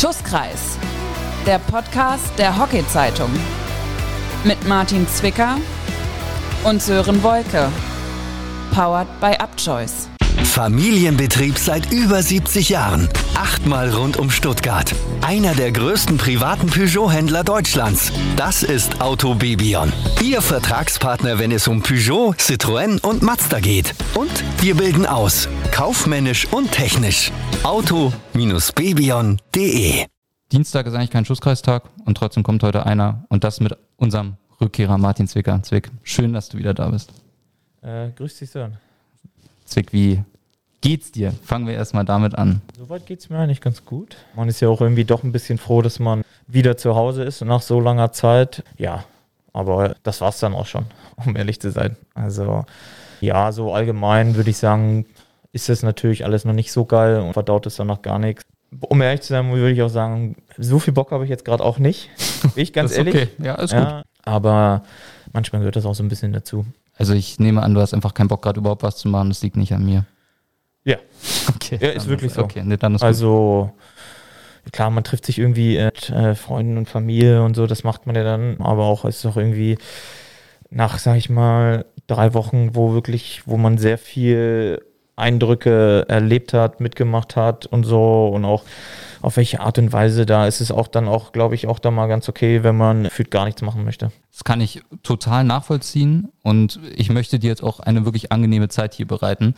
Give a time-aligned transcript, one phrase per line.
[0.00, 0.78] Schusskreis,
[1.44, 3.30] der Podcast der Hockey-Zeitung.
[4.44, 5.56] Mit Martin Zwicker
[6.62, 7.68] und Sören Wolke.
[8.72, 10.08] Powered by Upchoice.
[10.58, 13.08] Familienbetrieb seit über 70 Jahren.
[13.36, 14.92] Achtmal rund um Stuttgart.
[15.20, 18.12] Einer der größten privaten Peugeot-Händler Deutschlands.
[18.36, 19.92] Das ist Auto Bebion.
[20.20, 23.94] Ihr Vertragspartner, wenn es um Peugeot, Citroën und Mazda geht.
[24.16, 25.48] Und wir bilden aus.
[25.70, 27.30] Kaufmännisch und technisch.
[27.62, 30.06] Auto-bebion.de
[30.50, 34.98] Dienstag ist eigentlich kein Schusskreistag und trotzdem kommt heute einer und das mit unserem Rückkehrer
[34.98, 35.62] Martin Zwicker.
[35.62, 37.12] Zwick, schön, dass du wieder da bist.
[37.80, 38.76] Äh, grüß dich, Sören.
[39.64, 40.24] Zwick, wie
[40.80, 41.32] geht's dir?
[41.44, 42.60] Fangen wir erstmal damit an.
[42.78, 44.16] Soweit geht's mir eigentlich ganz gut.
[44.34, 47.42] Man ist ja auch irgendwie doch ein bisschen froh, dass man wieder zu Hause ist
[47.44, 48.62] nach so langer Zeit.
[48.76, 49.04] Ja,
[49.52, 51.96] aber das war's dann auch schon, um ehrlich zu sein.
[52.14, 52.64] Also,
[53.20, 55.06] ja, so allgemein würde ich sagen,
[55.52, 58.44] ist das natürlich alles noch nicht so geil und verdaut es dann noch gar nichts.
[58.80, 61.64] Um ehrlich zu sein, würde ich auch sagen, so viel Bock habe ich jetzt gerade
[61.64, 62.10] auch nicht.
[62.42, 63.14] Bin ich ganz ehrlich.
[63.14, 63.28] okay.
[63.38, 64.82] Ja, ist Ja, aber
[65.32, 66.66] manchmal gehört das auch so ein bisschen dazu.
[66.98, 69.30] Also ich nehme an, du hast einfach keinen Bock gerade überhaupt was zu machen.
[69.30, 70.04] Das liegt nicht an mir.
[70.88, 70.96] Ja.
[71.54, 71.78] Okay.
[71.80, 72.42] Ja, ist wirklich so.
[72.42, 73.06] Okay, nee, dann ist gut.
[73.06, 73.72] Also
[74.72, 78.16] klar, man trifft sich irgendwie mit äh, Freunden und Familie und so, das macht man
[78.16, 79.78] ja dann, aber auch es ist auch irgendwie
[80.70, 84.82] nach, sag ich mal, drei Wochen, wo wirklich, wo man sehr viel
[85.16, 88.64] Eindrücke erlebt hat, mitgemacht hat und so und auch
[89.20, 91.90] auf welche Art und Weise, da ist es auch dann auch, glaube ich, auch da
[91.90, 94.12] mal ganz okay, wenn man fühlt gar nichts machen möchte.
[94.32, 98.94] Das kann ich total nachvollziehen und ich möchte dir jetzt auch eine wirklich angenehme Zeit
[98.94, 99.54] hier bereiten.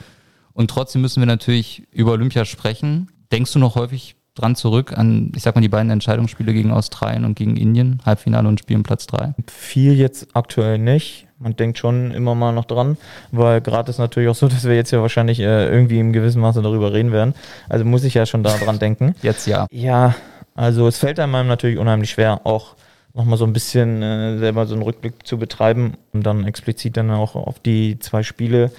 [0.52, 3.10] Und trotzdem müssen wir natürlich über Olympia sprechen.
[3.32, 7.24] Denkst du noch häufig dran zurück an, ich sag mal, die beiden Entscheidungsspiele gegen Australien
[7.24, 9.34] und gegen Indien, Halbfinale und Spiel um Platz drei?
[9.48, 11.26] Viel jetzt aktuell nicht.
[11.38, 12.98] Man denkt schon immer mal noch dran,
[13.32, 16.40] weil gerade ist natürlich auch so, dass wir jetzt ja wahrscheinlich äh, irgendwie im gewissen
[16.40, 17.34] Maße darüber reden werden.
[17.68, 19.14] Also muss ich ja schon daran denken.
[19.22, 19.66] Jetzt ja.
[19.70, 20.14] Ja,
[20.54, 22.74] also es fällt einem natürlich unheimlich schwer, auch
[23.14, 27.10] nochmal so ein bisschen äh, selber so einen Rückblick zu betreiben und dann explizit dann
[27.10, 28.70] auch auf die zwei Spiele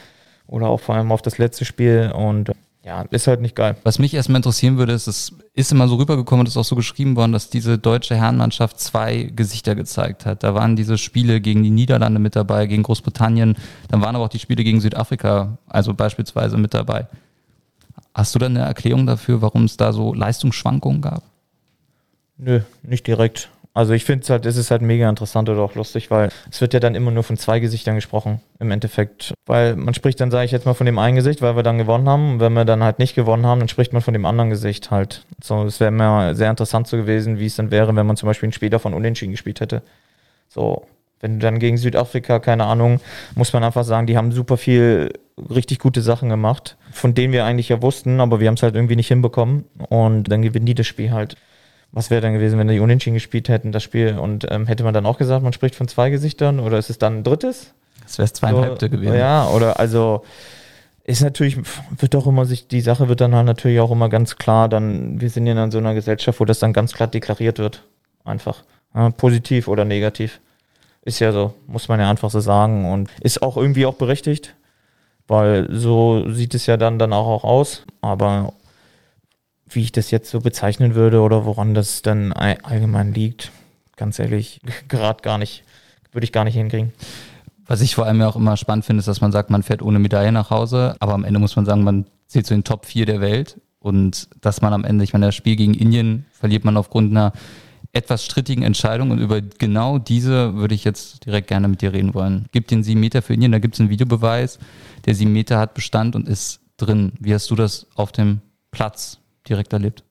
[0.52, 2.52] oder auch vor allem auf das letzte Spiel und
[2.84, 3.78] ja, ist halt nicht geil.
[3.84, 6.76] Was mich erstmal interessieren würde, ist, es ist immer so rübergekommen und ist auch so
[6.76, 10.44] geschrieben worden, dass diese deutsche Herrenmannschaft zwei Gesichter gezeigt hat.
[10.44, 13.56] Da waren diese Spiele gegen die Niederlande mit dabei, gegen Großbritannien,
[13.90, 17.08] dann waren aber auch die Spiele gegen Südafrika, also beispielsweise mit dabei.
[18.14, 21.24] Hast du da eine Erklärung dafür, warum es da so Leistungsschwankungen gab?
[22.38, 23.50] Nö, nicht direkt.
[23.74, 26.60] Also ich finde es halt, es ist halt mega interessant oder auch lustig, weil es
[26.60, 29.34] wird ja dann immer nur von zwei Gesichtern gesprochen, im Endeffekt.
[29.46, 31.78] Weil man spricht dann, sage ich jetzt mal, von dem einen Gesicht, weil wir dann
[31.78, 32.34] gewonnen haben.
[32.34, 34.92] Und wenn wir dann halt nicht gewonnen haben, dann spricht man von dem anderen Gesicht
[34.92, 35.26] halt.
[35.42, 38.28] So, es wäre mir sehr interessant so gewesen, wie es dann wäre, wenn man zum
[38.28, 39.84] Beispiel ein Spiel davon unentschieden gespielt hätte.
[40.50, 40.86] So,
[41.22, 43.00] wenn du dann gegen Südafrika, keine Ahnung,
[43.36, 45.14] muss man einfach sagen, die haben super viel
[45.50, 48.76] richtig gute Sachen gemacht, von denen wir eigentlich ja wussten, aber wir haben es halt
[48.76, 49.64] irgendwie nicht hinbekommen.
[49.88, 51.38] Und dann gewinnen die das Spiel halt.
[51.92, 54.18] Was wäre dann gewesen, wenn die Unentschieden gespielt hätten, das Spiel?
[54.18, 56.98] Und ähm, hätte man dann auch gesagt, man spricht von zwei Gesichtern oder ist es
[56.98, 57.74] dann ein drittes?
[58.04, 59.16] Das wäre zweieinhalbte so, gewesen.
[59.16, 60.24] Ja, oder also
[61.04, 64.38] ist natürlich, wird doch immer sich, die Sache wird dann halt natürlich auch immer ganz
[64.38, 67.60] klar, dann, wir sind ja in so einer Gesellschaft, wo das dann ganz klar deklariert
[67.60, 67.84] wird.
[68.24, 68.64] Einfach.
[68.94, 70.40] Ja, positiv oder negativ.
[71.04, 72.92] Ist ja so, muss man ja einfach so sagen.
[72.92, 74.56] Und ist auch irgendwie auch berechtigt,
[75.28, 77.84] weil so sieht es ja dann, dann auch, auch aus.
[78.02, 78.54] Aber
[79.76, 83.52] wie ich das jetzt so bezeichnen würde oder woran das dann all- allgemein liegt,
[83.96, 85.64] ganz ehrlich, gerade gar nicht,
[86.12, 86.92] würde ich gar nicht hinkriegen.
[87.66, 89.82] Was ich vor allem ja auch immer spannend finde, ist, dass man sagt, man fährt
[89.82, 92.86] ohne Medaille nach Hause, aber am Ende muss man sagen, man zählt zu den Top
[92.86, 96.66] 4 der Welt und dass man am Ende, ich meine, das Spiel gegen Indien verliert
[96.66, 97.32] man aufgrund einer
[97.94, 102.14] etwas strittigen Entscheidung und über genau diese würde ich jetzt direkt gerne mit dir reden
[102.14, 102.48] wollen.
[102.52, 104.60] Gibt den 7 Meter für Indien, da gibt es einen Videobeweis,
[105.06, 107.14] der 7 Meter hat Bestand und ist drin.
[107.20, 110.04] Wie hast du das auf dem Platz direkt erlebt?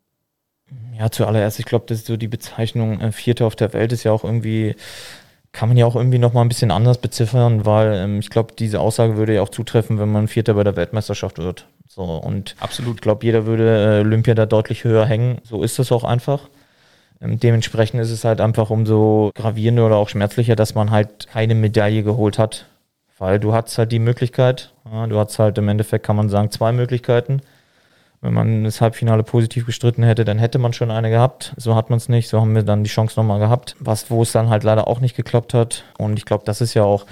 [0.99, 4.05] Ja, zuallererst, ich glaube, das ist so die Bezeichnung äh, Vierter auf der Welt ist
[4.05, 4.77] ja auch irgendwie,
[5.53, 8.81] kann man ja auch irgendwie nochmal ein bisschen anders beziffern, weil ähm, ich glaube, diese
[8.81, 11.67] Aussage würde ja auch zutreffen, wenn man Vierter bei der Weltmeisterschaft wird.
[11.89, 12.97] So, und Absolut.
[12.97, 15.39] ich glaube, jeder würde äh, Olympia da deutlich höher hängen.
[15.43, 16.49] So ist das auch einfach.
[17.21, 21.55] Ähm, dementsprechend ist es halt einfach umso gravierender oder auch schmerzlicher, dass man halt keine
[21.55, 22.67] Medaille geholt hat.
[23.19, 26.51] Weil du hattest halt die Möglichkeit, ja, du hattest halt im Endeffekt, kann man sagen,
[26.51, 27.43] zwei Möglichkeiten.
[28.23, 31.55] Wenn man das Halbfinale positiv gestritten hätte, dann hätte man schon eine gehabt.
[31.57, 32.29] So hat man es nicht.
[32.29, 33.77] So haben wir dann die Chance nochmal gehabt.
[33.81, 35.85] Was, wo es dann halt leider auch nicht geklappt hat.
[35.97, 37.07] Und ich glaube, das ist ja auch,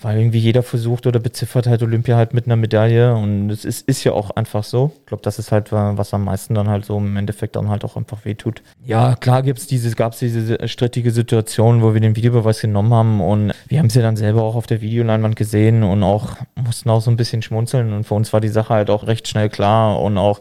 [0.00, 3.14] weil irgendwie jeder versucht oder beziffert halt Olympia halt mit einer Medaille.
[3.14, 4.92] Und es ist, ist ja auch einfach so.
[5.00, 7.84] Ich glaube, das ist halt, was am meisten dann halt so im Endeffekt dann halt
[7.84, 8.62] auch einfach wehtut.
[8.84, 13.20] Ja, klar gibt's diese, gab es diese strittige Situation, wo wir den Videobeweis genommen haben.
[13.20, 16.90] Und wir haben es ja dann selber auch auf der Videoleinwand gesehen und auch mussten
[16.90, 17.92] auch so ein bisschen schmunzeln.
[17.92, 20.40] Und für uns war die Sache halt auch recht schnell klar und auch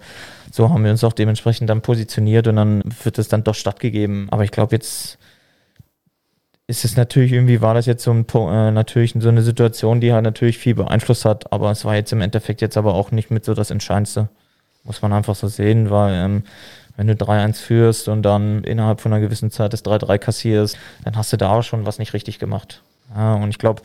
[0.52, 4.28] so haben wir uns auch dementsprechend dann positioniert und dann wird es dann doch stattgegeben.
[4.32, 5.18] Aber ich glaube jetzt
[6.68, 10.12] ist es natürlich irgendwie, war das jetzt so ein, äh, natürlich so eine Situation, die
[10.12, 13.32] halt natürlich viel beeinflusst hat, aber es war jetzt im Endeffekt jetzt aber auch nicht
[13.32, 14.28] mit so das Entscheidendste.
[14.84, 16.44] Muss man einfach so sehen, weil ähm,
[16.98, 21.16] wenn du 3-1 führst und dann innerhalb von einer gewissen Zeit das 3-3 kassierst, dann
[21.16, 22.82] hast du da auch schon was nicht richtig gemacht.
[23.16, 23.82] Ja, und ich glaube,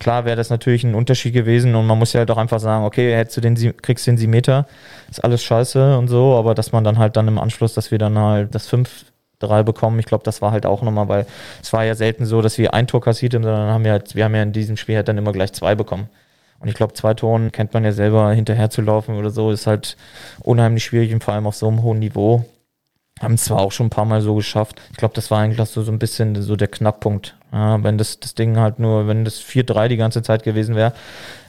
[0.00, 2.84] klar wäre das natürlich ein Unterschied gewesen und man muss ja halt auch einfach sagen,
[2.84, 4.66] okay, hättest du den, kriegst den Meter,
[5.08, 7.98] ist alles scheiße und so, aber dass man dann halt dann im Anschluss, dass wir
[7.98, 9.04] dann halt das 5
[9.44, 9.98] 3 bekommen.
[9.98, 11.26] Ich glaube, das war halt auch nochmal, weil
[11.62, 14.14] es war ja selten so, dass wir ein Tor kassiert haben, sondern haben wir halt,
[14.14, 16.08] wir haben ja in diesem Spiel halt dann immer gleich zwei bekommen.
[16.60, 19.66] Und ich glaube, zwei Toren kennt man ja selber, hinterher zu laufen oder so, ist
[19.66, 19.96] halt
[20.40, 22.44] unheimlich schwierig und vor allem auf so einem hohen Niveau.
[23.20, 24.80] Haben es zwar auch schon ein paar Mal so geschafft.
[24.90, 27.36] Ich glaube, das war eigentlich so, so ein bisschen so der Knackpunkt.
[27.52, 30.92] Ja, wenn das, das Ding halt nur, wenn das 4-3 die ganze Zeit gewesen wäre,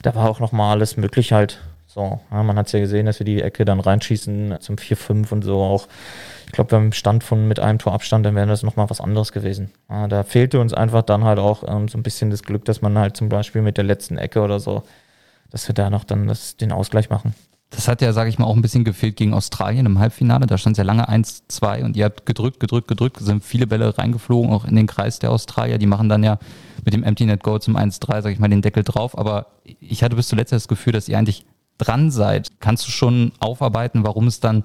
[0.02, 1.58] da war auch nochmal alles möglich halt.
[1.96, 5.32] So, ja, man hat es ja gesehen, dass wir die Ecke dann reinschießen zum 4-5
[5.32, 5.88] und so auch
[6.44, 9.32] ich glaube, beim Stand von mit einem Tor Abstand, dann wäre das nochmal was anderes
[9.32, 9.70] gewesen.
[9.90, 12.82] Ja, da fehlte uns einfach dann halt auch ähm, so ein bisschen das Glück, dass
[12.82, 14.84] man halt zum Beispiel mit der letzten Ecke oder so,
[15.50, 17.34] dass wir da noch dann das, den Ausgleich machen.
[17.70, 20.46] Das hat ja, sage ich mal, auch ein bisschen gefehlt gegen Australien im Halbfinale.
[20.46, 23.98] Da stand es ja lange 1-2 und ihr habt gedrückt, gedrückt, gedrückt, sind viele Bälle
[23.98, 25.78] reingeflogen, auch in den Kreis der Australier.
[25.78, 26.38] Die machen dann ja
[26.84, 29.18] mit dem Empty Net Goal zum 1-3, sage ich mal, den Deckel drauf.
[29.18, 29.46] Aber
[29.80, 31.44] ich hatte bis zuletzt das Gefühl, dass ihr eigentlich
[31.78, 32.60] dran seid.
[32.60, 34.64] Kannst du schon aufarbeiten, warum es dann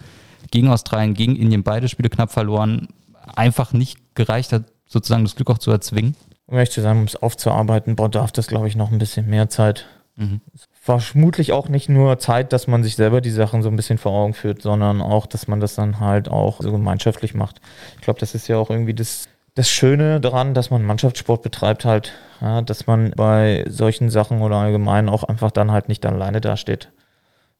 [0.51, 2.89] gegen Australien, gegen Indien beide Spiele knapp verloren,
[3.35, 6.15] einfach nicht gereicht hat, sozusagen das Glück auch zu erzwingen?
[6.47, 9.49] Um ehrlich zu sein, um es aufzuarbeiten, bedarf das, glaube ich, noch ein bisschen mehr
[9.49, 9.87] Zeit.
[10.17, 10.41] Mhm.
[10.85, 13.97] War vermutlich auch nicht nur Zeit, dass man sich selber die Sachen so ein bisschen
[13.97, 17.61] vor Augen führt, sondern auch, dass man das dann halt auch so gemeinschaftlich macht.
[17.95, 21.85] Ich glaube, das ist ja auch irgendwie das, das Schöne daran, dass man Mannschaftssport betreibt
[21.85, 26.41] halt, ja, dass man bei solchen Sachen oder allgemein auch einfach dann halt nicht alleine
[26.41, 26.89] dasteht.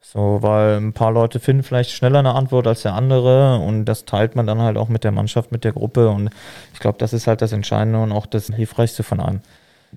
[0.03, 4.06] So, weil ein paar Leute finden vielleicht schneller eine Antwort als der andere und das
[4.06, 6.31] teilt man dann halt auch mit der Mannschaft, mit der Gruppe und
[6.74, 9.42] ich glaube, das ist halt das Entscheidende und auch das Hilfreichste von allem.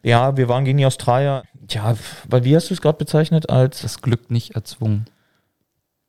[0.03, 1.45] Ja, wir waren gegen die Australier.
[1.71, 1.95] Ja,
[2.29, 3.81] weil wie hast du es gerade bezeichnet als?
[3.83, 5.07] Das Glück nicht erzwungen.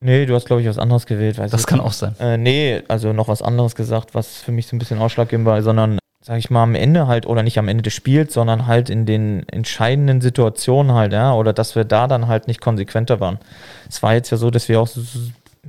[0.01, 1.39] Nee, du hast, glaube ich, was anderes gewählt.
[1.39, 2.15] das kann auch sein.
[2.19, 5.62] Äh, nee, also noch was anderes gesagt, was für mich so ein bisschen ausschlaggebend war,
[5.62, 8.89] sondern sag ich mal, am Ende halt, oder nicht am Ende des Spiels, sondern halt
[8.89, 13.38] in den entscheidenden Situationen halt, ja, oder dass wir da dann halt nicht konsequenter waren.
[13.88, 14.89] Es war jetzt ja so, dass wir auch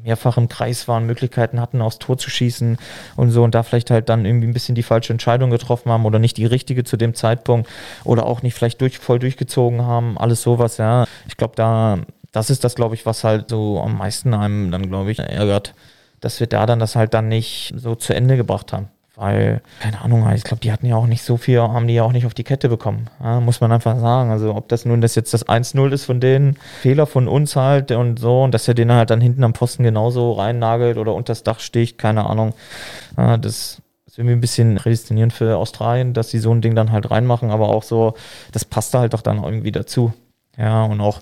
[0.03, 2.79] mehrfach im Kreis waren, Möglichkeiten hatten, aufs Tor zu schießen
[3.17, 6.06] und so und da vielleicht halt dann irgendwie ein bisschen die falsche Entscheidung getroffen haben
[6.06, 7.69] oder nicht die richtige zu dem Zeitpunkt
[8.05, 11.05] oder auch nicht vielleicht durch, voll durchgezogen haben, alles sowas, ja.
[11.29, 11.99] Ich glaube, da,
[12.32, 15.75] das ist das, glaube ich, was halt so am meisten einem dann, glaube ich, ärgert,
[16.20, 18.88] dass wir da dann das halt dann nicht so zu Ende gebracht haben.
[19.17, 22.03] Weil, keine Ahnung, ich glaube, die hatten ja auch nicht so viel, haben die ja
[22.03, 23.09] auch nicht auf die Kette bekommen.
[23.23, 24.31] Ja, muss man einfach sagen.
[24.31, 27.91] Also, ob das nun das jetzt das 1-0 ist von denen, Fehler von uns halt
[27.93, 31.31] und so, und dass er den halt dann hinten am Posten genauso reinnagelt oder unter
[31.31, 32.53] das Dach sticht, keine Ahnung.
[33.17, 36.93] Ja, das ist irgendwie ein bisschen prädestinierend für Australien, dass sie so ein Ding dann
[36.93, 38.15] halt reinmachen, aber auch so,
[38.53, 40.12] das passt da halt doch dann irgendwie dazu.
[40.59, 41.21] Ja, und auch,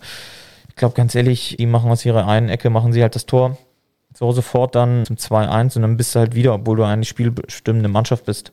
[0.68, 3.56] ich glaube, ganz ehrlich, die machen aus ihrer einen Ecke, machen sie halt das Tor
[4.14, 7.88] so sofort dann zum 2-1 und dann bist du halt wieder, obwohl du eine spielbestimmende
[7.88, 8.52] Mannschaft bist.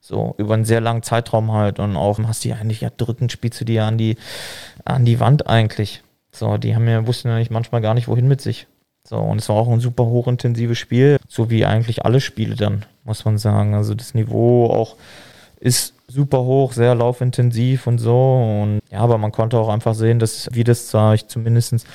[0.00, 3.66] So, über einen sehr langen Zeitraum halt und auch hast die eigentlich ja drückend, spielst
[3.66, 4.16] du ja an die,
[4.84, 6.02] an die Wand eigentlich.
[6.30, 8.66] So, die haben ja, wussten ja nicht manchmal gar nicht, wohin mit sich.
[9.04, 12.84] So, und es war auch ein super hochintensives Spiel, so wie eigentlich alle Spiele dann,
[13.04, 13.74] muss man sagen.
[13.74, 14.96] Also das Niveau auch
[15.60, 18.60] ist super hoch, sehr laufintensiv und so.
[18.62, 21.86] Und ja, aber man konnte auch einfach sehen, dass wir das, sage ich, zumindest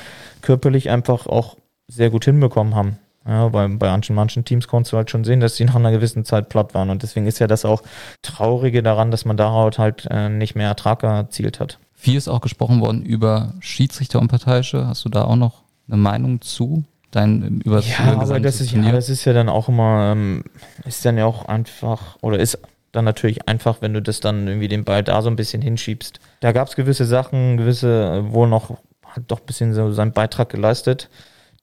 [0.41, 2.97] körperlich einfach auch sehr gut hinbekommen haben.
[3.25, 5.91] Ja, bei, bei manchen, manchen Teams konntest du halt schon sehen, dass sie nach einer
[5.91, 6.89] gewissen Zeit platt waren.
[6.89, 7.83] Und deswegen ist ja das auch
[8.23, 11.77] Traurige daran, dass man daraus halt äh, nicht mehr Ertrag erzielt hat.
[11.93, 14.87] Viel ist auch gesprochen worden über Schiedsrichter und Parteiische.
[14.87, 16.83] Hast du da auch noch eine Meinung zu?
[17.11, 20.45] Dein, über ja, aber das ist, ja, das ist ja dann auch immer, ähm,
[20.85, 22.57] ist dann ja auch einfach, oder ist
[22.93, 26.21] dann natürlich einfach, wenn du das dann irgendwie den Ball da so ein bisschen hinschiebst.
[26.39, 30.49] Da gab es gewisse Sachen, gewisse, wo noch hat doch ein bisschen so seinen Beitrag
[30.49, 31.09] geleistet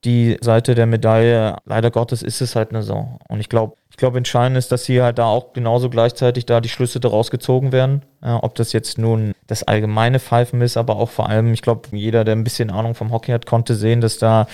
[0.04, 3.18] die Seite der Medaille, leider Gottes ist es halt eine so.
[3.28, 6.60] Und ich glaube, ich glaube, entscheidend ist, dass hier halt da auch genauso gleichzeitig da
[6.60, 8.02] die Schlüsse daraus gezogen werden.
[8.22, 11.88] Ja, ob das jetzt nun das allgemeine Pfeifen ist, aber auch vor allem, ich glaube,
[11.90, 14.46] jeder, der ein bisschen Ahnung vom Hockey hat, konnte sehen, dass da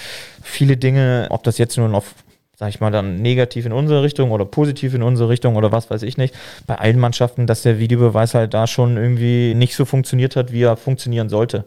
[0.42, 2.14] viele Dinge, ob das jetzt nun auf
[2.56, 5.90] sag ich mal, dann negativ in unsere Richtung oder positiv in unsere Richtung oder was
[5.90, 6.34] weiß ich nicht.
[6.68, 10.62] Bei allen Mannschaften, dass der Videobeweis halt da schon irgendwie nicht so funktioniert hat, wie
[10.62, 11.64] er funktionieren sollte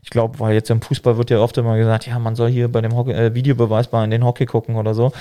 [0.00, 2.68] ich glaube, weil jetzt im Fußball wird ja oft immer gesagt, ja, man soll hier
[2.68, 5.12] bei dem Hockey, äh, Videobeweis in den Hockey gucken oder so.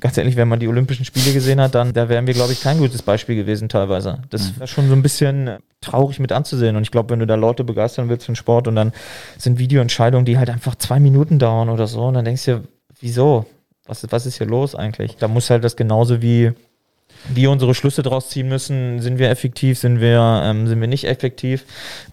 [0.00, 2.60] Ganz ehrlich, wenn man die Olympischen Spiele gesehen hat, dann da wären wir, glaube ich,
[2.60, 4.22] kein gutes Beispiel gewesen teilweise.
[4.30, 4.56] Das mhm.
[4.56, 6.74] wäre schon so ein bisschen traurig mit anzusehen.
[6.76, 8.92] Und ich glaube, wenn du da Leute begeistern willst für den Sport und dann
[9.38, 12.64] sind Videoentscheidungen, die halt einfach zwei Minuten dauern oder so, und dann denkst du,
[13.00, 13.46] wieso?
[13.86, 15.16] Was, was ist hier los eigentlich?
[15.16, 16.52] Da muss halt das genauso wie
[17.32, 19.00] wir unsere Schlüsse draus ziehen müssen.
[19.00, 19.78] Sind wir effektiv?
[19.78, 21.64] Sind wir, ähm, sind wir nicht effektiv?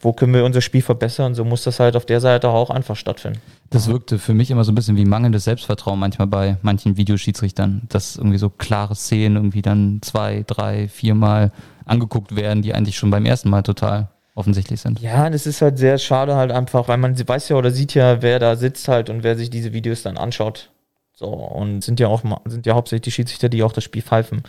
[0.02, 1.36] Wo können wir unser Spiel verbessern?
[1.36, 3.42] So muss das halt auf der Seite auch einfach stattfinden.
[3.70, 7.84] Das wirkte für mich immer so ein bisschen wie mangelndes Selbstvertrauen manchmal bei manchen Videoschiedsrichtern,
[7.88, 11.52] dass irgendwie so klare Szenen irgendwie dann zwei, drei, viermal
[11.86, 15.00] angeguckt werden, die eigentlich schon beim ersten Mal total offensichtlich sind.
[15.00, 18.22] Ja, das ist halt sehr schade halt einfach, weil man weiß ja oder sieht ja,
[18.22, 20.70] wer da sitzt halt und wer sich diese Videos dann anschaut.
[21.14, 24.44] So, und sind ja auch sind ja hauptsächlich die Schiedsrichter, die auch das Spiel pfeifen.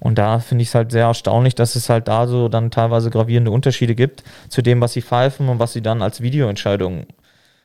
[0.00, 3.10] Und da finde ich es halt sehr erstaunlich, dass es halt da so dann teilweise
[3.10, 7.06] gravierende Unterschiede gibt zu dem, was sie pfeifen und was sie dann als Videoentscheidung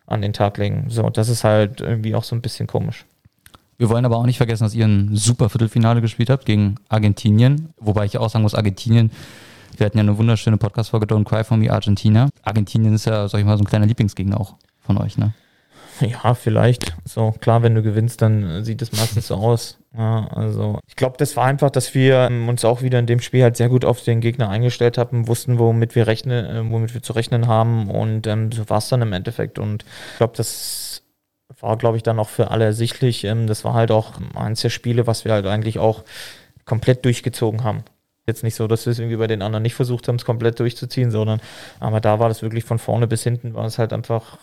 [0.05, 0.85] an den Tag legen.
[0.89, 3.05] So, das ist halt irgendwie auch so ein bisschen komisch.
[3.77, 7.73] Wir wollen aber auch nicht vergessen, dass ihr ein super Viertelfinale gespielt habt gegen Argentinien.
[7.77, 9.11] Wobei ich auch sagen muss, Argentinien,
[9.77, 12.29] wir hatten ja eine wunderschöne Podcast-Folge Don't Cry For Me Argentina.
[12.43, 15.33] Argentinien ist ja, sag ich mal, so ein kleiner Lieblingsgegner auch von euch, ne?
[16.01, 16.93] Ja, vielleicht.
[17.05, 19.77] So, klar, wenn du gewinnst, dann sieht es meistens so aus.
[19.97, 23.21] Ja, also, ich glaube, das war einfach, dass wir ähm, uns auch wieder in dem
[23.21, 26.93] Spiel halt sehr gut auf den Gegner eingestellt haben, wussten, womit wir rechnen, äh, womit
[26.93, 29.57] wir zu rechnen haben und ähm, so war es dann im Endeffekt.
[29.57, 31.03] Und ich glaube, das
[31.61, 33.23] war, glaube ich, dann auch für alle ersichtlich.
[33.23, 36.03] Ähm, das war halt auch eins der Spiele, was wir halt eigentlich auch
[36.65, 37.83] komplett durchgezogen haben.
[38.27, 40.59] Jetzt nicht so, dass wir es irgendwie bei den anderen nicht versucht haben, es komplett
[40.59, 41.39] durchzuziehen, sondern
[41.79, 44.39] aber da war das wirklich von vorne bis hinten, war es halt einfach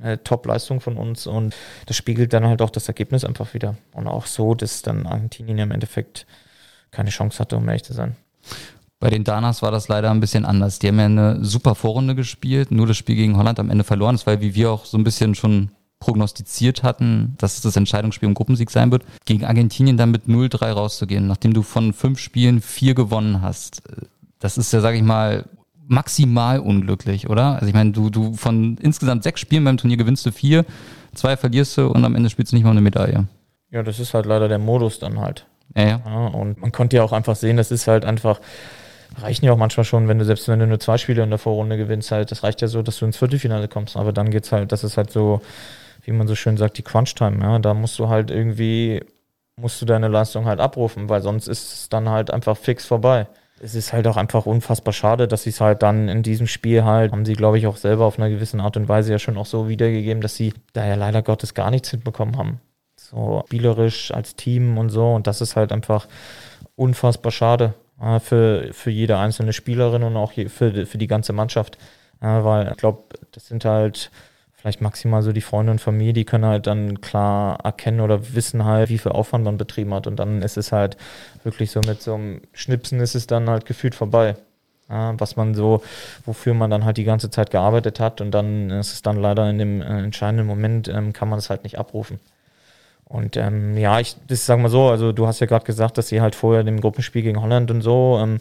[0.00, 1.54] eine Top-Leistung von uns und
[1.86, 3.76] das spiegelt dann halt auch das Ergebnis einfach wieder.
[3.92, 6.26] Und auch so, dass dann Argentinien im Endeffekt
[6.90, 8.16] keine Chance hatte, um ehrlich zu sein.
[9.00, 10.78] Bei den Danas war das leider ein bisschen anders.
[10.78, 14.14] Die haben ja eine super Vorrunde gespielt, nur das Spiel gegen Holland am Ende verloren.
[14.14, 18.28] Das war, wie wir auch so ein bisschen schon prognostiziert hatten, dass es das Entscheidungsspiel
[18.28, 22.60] im Gruppensieg sein wird, gegen Argentinien dann mit 0-3 rauszugehen, nachdem du von fünf Spielen
[22.60, 23.82] vier gewonnen hast.
[24.38, 25.44] Das ist ja, sag ich mal,
[25.86, 27.54] maximal unglücklich, oder?
[27.54, 30.64] Also ich meine, du, du von insgesamt sechs Spielen beim Turnier gewinnst du vier,
[31.14, 33.26] zwei verlierst du und am Ende spielst du nicht mal eine Medaille.
[33.70, 35.46] Ja, das ist halt leider der Modus dann halt.
[35.76, 36.00] Ja, ja.
[36.04, 38.40] ja und man konnte ja auch einfach sehen, das ist halt einfach,
[39.18, 41.38] reichen ja auch manchmal schon, wenn du selbst wenn du nur zwei Spiele in der
[41.38, 43.96] Vorrunde gewinnst, halt, das reicht ja so, dass du ins Viertelfinale kommst.
[43.96, 45.40] Aber dann geht's halt, das ist halt so,
[46.04, 47.58] wie man so schön sagt, die Crunch-Time, ja.
[47.58, 49.02] Da musst du halt irgendwie,
[49.56, 53.26] musst du deine Leistung halt abrufen, weil sonst ist es dann halt einfach fix vorbei
[53.62, 56.82] es ist halt auch einfach unfassbar schade, dass sie es halt dann in diesem Spiel
[56.82, 59.38] halt, haben sie, glaube ich, auch selber auf einer gewissen Art und Weise ja schon
[59.38, 62.60] auch so wiedergegeben, dass sie da ja leider Gottes gar nichts hinbekommen haben.
[62.96, 65.14] So spielerisch als Team und so.
[65.14, 66.08] Und das ist halt einfach
[66.74, 71.78] unfassbar schade äh, für, für jede einzelne Spielerin und auch für, für die ganze Mannschaft.
[72.20, 74.10] Äh, weil ich glaube, das sind halt
[74.62, 78.64] vielleicht maximal so die Freunde und Familie, die können halt dann klar erkennen oder wissen
[78.64, 80.06] halt, wie viel Aufwand man betrieben hat.
[80.06, 80.96] Und dann ist es halt
[81.42, 84.36] wirklich so mit so einem Schnipsen ist es dann halt gefühlt vorbei.
[84.88, 85.82] Ja, was man so,
[86.26, 89.50] wofür man dann halt die ganze Zeit gearbeitet hat und dann ist es dann leider
[89.50, 92.20] in dem äh, entscheidenden Moment, ähm, kann man es halt nicht abrufen.
[93.04, 96.08] Und ähm, ja, ich, das sagen wir so, also du hast ja gerade gesagt, dass
[96.08, 98.38] sie halt vorher dem Gruppenspiel gegen Holland und so, ähm,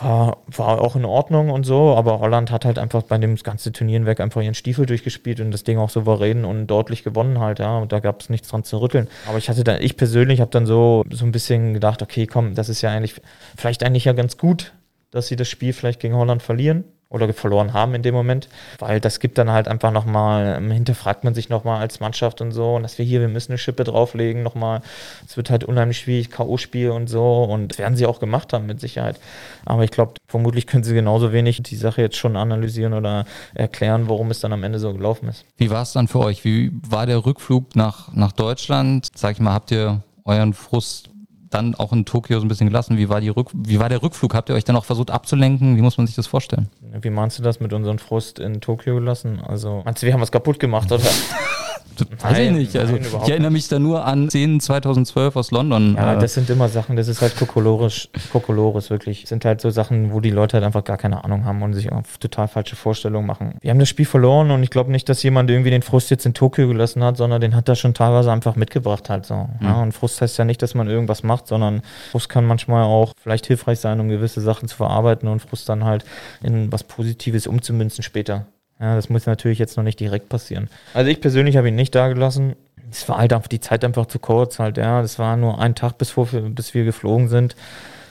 [0.00, 3.72] war, war auch in Ordnung und so, aber Holland hat halt einfach bei dem ganzen
[3.72, 7.58] Turnieren weg einfach ihren Stiefel durchgespielt und das Ding auch souverän und deutlich gewonnen halt,
[7.58, 9.08] ja, und da gab es nichts dran zu rütteln.
[9.26, 12.54] Aber ich hatte dann, ich persönlich habe dann so, so ein bisschen gedacht, okay, komm,
[12.54, 13.20] das ist ja eigentlich,
[13.56, 14.72] vielleicht eigentlich ja ganz gut,
[15.10, 18.48] dass sie das Spiel vielleicht gegen Holland verlieren, oder verloren haben in dem Moment,
[18.78, 22.52] weil das gibt dann halt einfach nochmal, ähm, hinterfragt man sich nochmal als Mannschaft und
[22.52, 24.82] so und dass wir hier, wir müssen eine Schippe drauflegen nochmal,
[25.26, 28.66] es wird halt unheimlich schwierig, K.O.-Spiel und so und das werden sie auch gemacht haben
[28.66, 29.18] mit Sicherheit,
[29.64, 33.24] aber ich glaube, vermutlich können sie genauso wenig die Sache jetzt schon analysieren oder
[33.54, 35.46] erklären, warum es dann am Ende so gelaufen ist.
[35.56, 36.44] Wie war es dann für euch?
[36.44, 39.08] Wie war der Rückflug nach, nach Deutschland?
[39.14, 41.08] Sag ich mal, habt ihr euren Frust
[41.50, 42.98] dann auch in Tokio so ein bisschen gelassen.
[42.98, 44.34] Wie war, die Rück wie war der Rückflug?
[44.34, 45.76] Habt ihr euch dann auch versucht abzulenken?
[45.76, 46.68] Wie muss man sich das vorstellen?
[47.00, 49.40] Wie meinst du das mit unserem Frust in Tokio gelassen?
[49.40, 51.02] Also, meinst du, wir haben was kaputt gemacht, oder?
[52.00, 52.76] Weiß nein, ich nicht.
[52.76, 55.94] Also nein, ich erinnere mich da nur an 10 2012 aus London.
[55.96, 56.18] Ja, äh.
[56.18, 59.22] das sind immer Sachen, das ist halt kokolorisch, kokolorisch wirklich.
[59.22, 61.74] Das sind halt so Sachen, wo die Leute halt einfach gar keine Ahnung haben und
[61.74, 63.54] sich auf total falsche Vorstellungen machen.
[63.60, 66.26] Wir haben das Spiel verloren und ich glaube nicht, dass jemand irgendwie den Frust jetzt
[66.26, 69.34] in Tokio gelassen hat, sondern den hat er schon teilweise einfach mitgebracht halt so.
[69.34, 69.66] Mhm.
[69.66, 73.12] Ja, und Frust heißt ja nicht, dass man irgendwas macht, sondern Frust kann manchmal auch
[73.20, 76.04] vielleicht hilfreich sein, um gewisse Sachen zu verarbeiten und Frust dann halt
[76.42, 78.46] in was Positives umzumünzen später.
[78.80, 80.68] Ja, das muss natürlich jetzt noch nicht direkt passieren.
[80.94, 82.54] Also ich persönlich habe ihn nicht da gelassen.
[82.90, 85.02] Es war halt einfach die Zeit einfach zu kurz halt, ja.
[85.02, 87.56] Das war nur ein Tag, bis, wir, bis wir geflogen sind.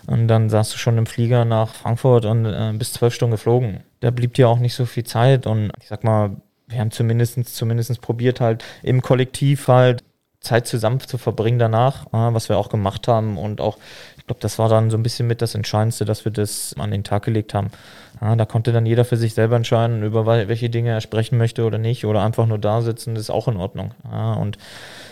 [0.07, 3.81] Und dann saß du schon im Flieger nach Frankfurt und äh, bis zwölf Stunden geflogen.
[3.99, 7.43] Da blieb dir auch nicht so viel Zeit und ich sag mal, wir haben zumindest,
[7.55, 10.03] zumindest probiert halt im Kollektiv halt
[10.39, 13.77] Zeit zusammen zu verbringen danach, was wir auch gemacht haben und auch,
[14.17, 16.91] ich glaube, das war dann so ein bisschen mit das Entscheidendste, dass wir das an
[16.91, 17.69] den Tag gelegt haben.
[18.21, 21.65] Ja, da konnte dann jeder für sich selber entscheiden, über welche Dinge er sprechen möchte
[21.65, 23.93] oder nicht oder einfach nur da sitzen, das ist auch in Ordnung.
[24.11, 24.57] Ja, und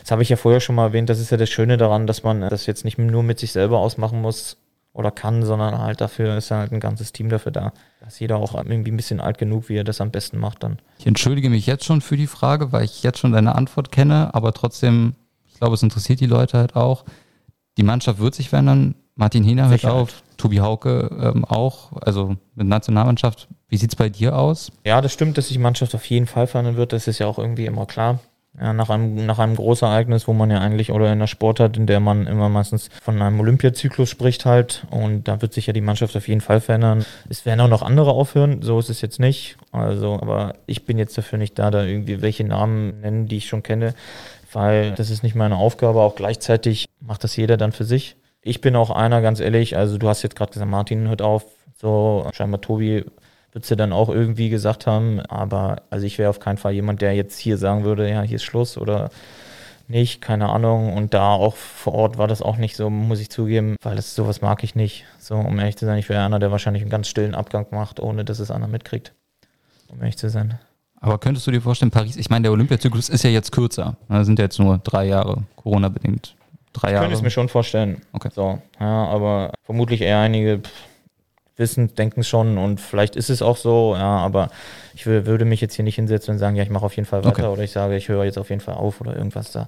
[0.01, 2.24] das habe ich ja vorher schon mal erwähnt, das ist ja das Schöne daran, dass
[2.24, 4.57] man das jetzt nicht nur mit sich selber ausmachen muss,
[4.95, 7.74] oder kann, sondern halt dafür ist halt ein ganzes Team dafür da.
[8.00, 10.63] Da ist jeder auch irgendwie ein bisschen alt genug, wie er das am besten macht
[10.63, 10.79] dann.
[11.00, 14.33] Ich entschuldige mich jetzt schon für die Frage, weil ich jetzt schon deine Antwort kenne,
[14.33, 15.15] aber trotzdem,
[15.50, 17.03] ich glaube, es interessiert die Leute halt auch.
[17.77, 18.95] Die Mannschaft wird sich verändern.
[19.15, 23.47] Martin Hina hört auf, Tobi Hauke ähm, auch, also mit Nationalmannschaft.
[23.67, 24.71] Wie sieht es bei dir aus?
[24.85, 26.93] Ja, das stimmt, dass sich die Mannschaft auf jeden Fall verändern wird.
[26.93, 28.19] Das ist ja auch irgendwie immer klar.
[28.59, 31.75] Ja, nach einem, nach einem großen Ereignis, wo man ja eigentlich, oder in der Sportart,
[31.75, 34.85] in der man immer meistens von einem Olympiazyklus spricht halt.
[34.91, 37.05] Und da wird sich ja die Mannschaft auf jeden Fall verändern.
[37.27, 39.57] Es werden auch noch andere aufhören, so ist es jetzt nicht.
[39.71, 43.47] Also, aber ich bin jetzt dafür nicht da, da irgendwie welche Namen nennen, die ich
[43.47, 43.93] schon kenne,
[44.53, 45.99] weil das ist nicht meine Aufgabe.
[45.99, 48.15] Auch gleichzeitig macht das jeder dann für sich.
[48.47, 51.45] Ich bin auch einer, ganz ehrlich, also du hast jetzt gerade gesagt, Martin hört auf,
[51.75, 53.03] so scheinbar Tobi
[53.53, 55.19] wird sie dann auch irgendwie gesagt haben.
[55.21, 58.35] Aber also ich wäre auf keinen Fall jemand, der jetzt hier sagen würde, ja, hier
[58.35, 59.09] ist Schluss oder
[59.87, 60.93] nicht, keine Ahnung.
[60.93, 64.13] Und da auch vor Ort war das auch nicht so, muss ich zugeben, weil das
[64.13, 65.05] sowas mag ich nicht.
[65.17, 67.99] So, um ehrlich zu sein, ich wäre einer, der wahrscheinlich einen ganz stillen Abgang macht,
[67.99, 69.15] ohne dass es einer mitkriegt.
[69.87, 70.59] Um ehrlich zu sein.
[71.01, 73.97] Aber könntest du dir vorstellen, Paris, ich meine, der Olympiazyklus ist ja jetzt kürzer.
[74.07, 76.35] Da sind ja jetzt nur drei Jahre, Corona-bedingt.
[76.75, 76.96] Drei Jahre.
[76.96, 78.01] Ich könnte es mir schon vorstellen.
[78.13, 78.29] Okay.
[78.34, 80.60] So, ja, aber vermutlich eher einige.
[80.60, 80.72] Pff,
[81.58, 84.50] wissen, denken schon und vielleicht ist es auch so, ja, aber
[84.94, 87.24] ich würde mich jetzt hier nicht hinsetzen und sagen, ja, ich mache auf jeden Fall
[87.24, 87.48] weiter okay.
[87.48, 89.67] oder ich sage, ich höre jetzt auf jeden Fall auf oder irgendwas da.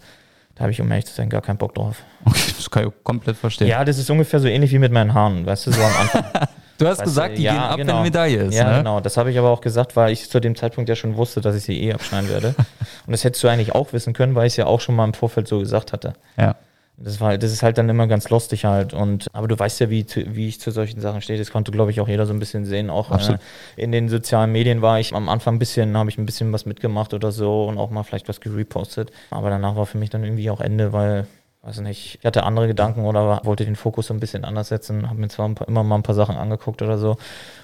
[0.56, 2.04] Da habe ich, um ehrlich zu sein, gar keinen Bock drauf.
[2.26, 3.68] Okay, das kann ich komplett verstehen.
[3.68, 6.24] Ja, das ist ungefähr so ähnlich wie mit meinen Haaren, weißt du, so am Anfang.
[6.80, 7.96] du hast weißt gesagt, du, die ja, gehen ab, genau.
[7.98, 8.56] wenn Medaille ist.
[8.56, 8.78] Ja, ne?
[8.80, 9.00] genau.
[9.00, 11.56] Das habe ich aber auch gesagt, weil ich zu dem Zeitpunkt ja schon wusste, dass
[11.56, 12.48] ich sie eh abschneiden werde.
[13.06, 15.06] und das hättest du eigentlich auch wissen können, weil ich es ja auch schon mal
[15.06, 16.14] im Vorfeld so gesagt hatte.
[16.38, 16.56] Ja.
[16.98, 18.94] Das, war, das ist halt dann immer ganz lustig halt.
[18.94, 21.38] Und, aber du weißt ja, wie, wie ich zu solchen Sachen stehe.
[21.38, 22.90] Das konnte, glaube ich, auch jeder so ein bisschen sehen.
[22.90, 23.38] Auch äh,
[23.76, 26.66] in den sozialen Medien war ich am Anfang ein bisschen, habe ich ein bisschen was
[26.66, 29.12] mitgemacht oder so und auch mal vielleicht was gerepostet.
[29.30, 31.28] Aber danach war für mich dann irgendwie auch Ende, weil
[31.68, 35.10] weiß nicht, ich hatte andere Gedanken oder wollte den Fokus so ein bisschen anders setzen,
[35.10, 37.18] habe mir zwar paar, immer mal ein paar Sachen angeguckt oder so,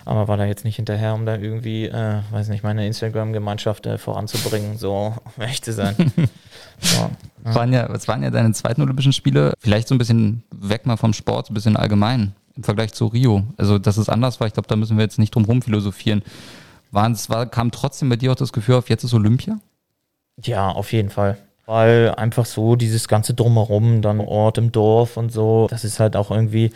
[0.03, 3.97] aber war da jetzt nicht hinterher, um da irgendwie, äh, weiß nicht, meine Instagram-Gemeinschaft äh,
[3.97, 5.95] voranzubringen, so um echt zu sein.
[6.79, 7.09] so,
[7.45, 7.55] ja.
[7.55, 10.97] Waren ja, es waren ja deine zweiten Olympischen Spiele, vielleicht so ein bisschen weg mal
[10.97, 13.43] vom Sport, so ein bisschen allgemein im Vergleich zu Rio.
[13.55, 16.23] Also, dass es anders war, ich glaube, da müssen wir jetzt nicht drum herum philosophieren.
[16.91, 19.59] Waren es, war, kam trotzdem bei dir auch das Gefühl auf, jetzt ist Olympia?
[20.41, 21.37] Ja, auf jeden Fall.
[21.65, 26.15] Weil einfach so dieses ganze Drumherum, dann Ort im Dorf und so, das ist halt
[26.17, 26.71] auch irgendwie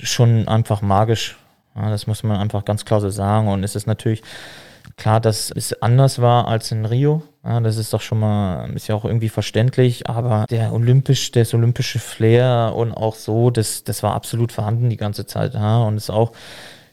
[0.00, 1.36] schon einfach magisch.
[1.74, 3.48] Ja, das muss man einfach ganz klar so sagen.
[3.48, 4.22] Und es ist natürlich
[4.96, 7.22] klar, dass es anders war als in Rio.
[7.44, 11.54] Ja, das ist doch schon mal, ist ja auch irgendwie verständlich, aber der olympisch, das
[11.54, 15.54] olympische Flair und auch so, das, das war absolut vorhanden die ganze Zeit.
[15.54, 16.32] Ja, und es ist auch,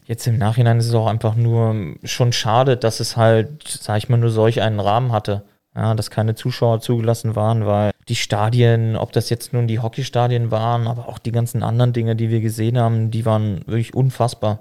[0.06, 4.10] jetzt im Nachhinein ist es auch einfach nur schon schade, dass es halt, sag ich
[4.10, 5.44] mal, nur solch einen Rahmen hatte
[5.78, 10.50] ja, dass keine Zuschauer zugelassen waren, weil die Stadien, ob das jetzt nun die Hockeystadien
[10.50, 14.60] waren, aber auch die ganzen anderen Dinge, die wir gesehen haben, die waren wirklich unfassbar.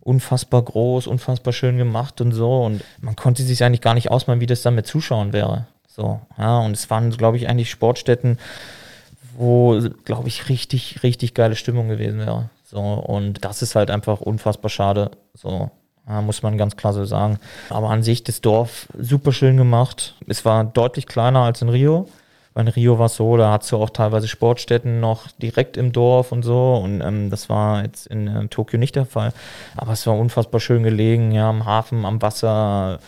[0.00, 2.64] Unfassbar groß, unfassbar schön gemacht und so.
[2.64, 5.66] Und man konnte sich eigentlich gar nicht ausmalen, wie das dann mit Zuschauern wäre.
[5.88, 8.38] So, ja, und es waren, glaube ich, eigentlich Sportstätten,
[9.36, 12.50] wo, glaube ich, richtig, richtig geile Stimmung gewesen wäre.
[12.64, 15.10] So, und das ist halt einfach unfassbar schade.
[15.34, 15.70] So,
[16.06, 17.38] muss man ganz klar so sagen.
[17.68, 20.14] Aber an sich das Dorf super schön gemacht.
[20.26, 22.08] Es war deutlich kleiner als in Rio.
[22.54, 25.92] Weil in Rio war es so, da hast du auch teilweise Sportstätten noch direkt im
[25.92, 26.76] Dorf und so.
[26.76, 29.34] Und ähm, das war jetzt in äh, Tokio nicht der Fall.
[29.76, 32.98] Aber es war unfassbar schön gelegen, ja, am Hafen, am Wasser.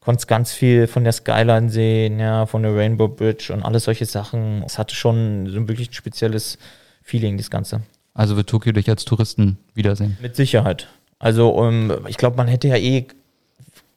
[0.00, 4.06] Konntest ganz viel von der Skyline sehen, ja, von der Rainbow Bridge und alles solche
[4.06, 4.62] Sachen.
[4.64, 6.56] Es hatte schon so ein wirklich spezielles
[7.02, 7.82] Feeling, das Ganze.
[8.14, 10.16] Also wird Tokio dich als Touristen wiedersehen?
[10.22, 10.88] Mit Sicherheit.
[11.18, 13.06] Also um, ich glaube, man hätte ja eh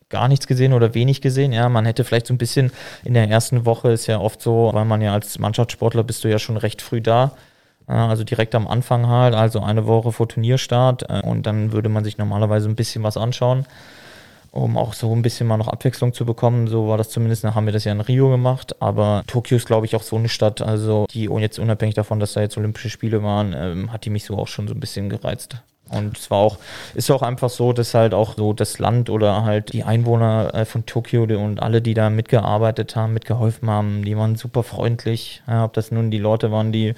[0.09, 1.51] gar nichts gesehen oder wenig gesehen.
[1.51, 2.71] Ja, man hätte vielleicht so ein bisschen
[3.03, 6.29] in der ersten Woche ist ja oft so, weil man ja als Mannschaftssportler bist du
[6.29, 7.33] ja schon recht früh da.
[7.87, 11.09] Also direkt am Anfang halt, also eine Woche vor Turnierstart.
[11.09, 13.65] Äh, und dann würde man sich normalerweise ein bisschen was anschauen,
[14.51, 16.67] um auch so ein bisschen mal noch Abwechslung zu bekommen.
[16.67, 18.81] So war das zumindest, haben wir das ja in Rio gemacht.
[18.81, 22.19] Aber Tokio ist, glaube ich, auch so eine Stadt, also die, und jetzt unabhängig davon,
[22.19, 24.81] dass da jetzt Olympische Spiele waren, ähm, hat die mich so auch schon so ein
[24.81, 25.61] bisschen gereizt.
[25.89, 26.57] Und es war auch,
[26.95, 30.65] ist auch einfach so, dass halt auch so das Land oder halt die Einwohner äh,
[30.65, 35.41] von Tokio und alle, die da mitgearbeitet haben, mitgeholfen haben, die waren super freundlich.
[35.47, 36.93] Ja, ob das nun die Leute waren, die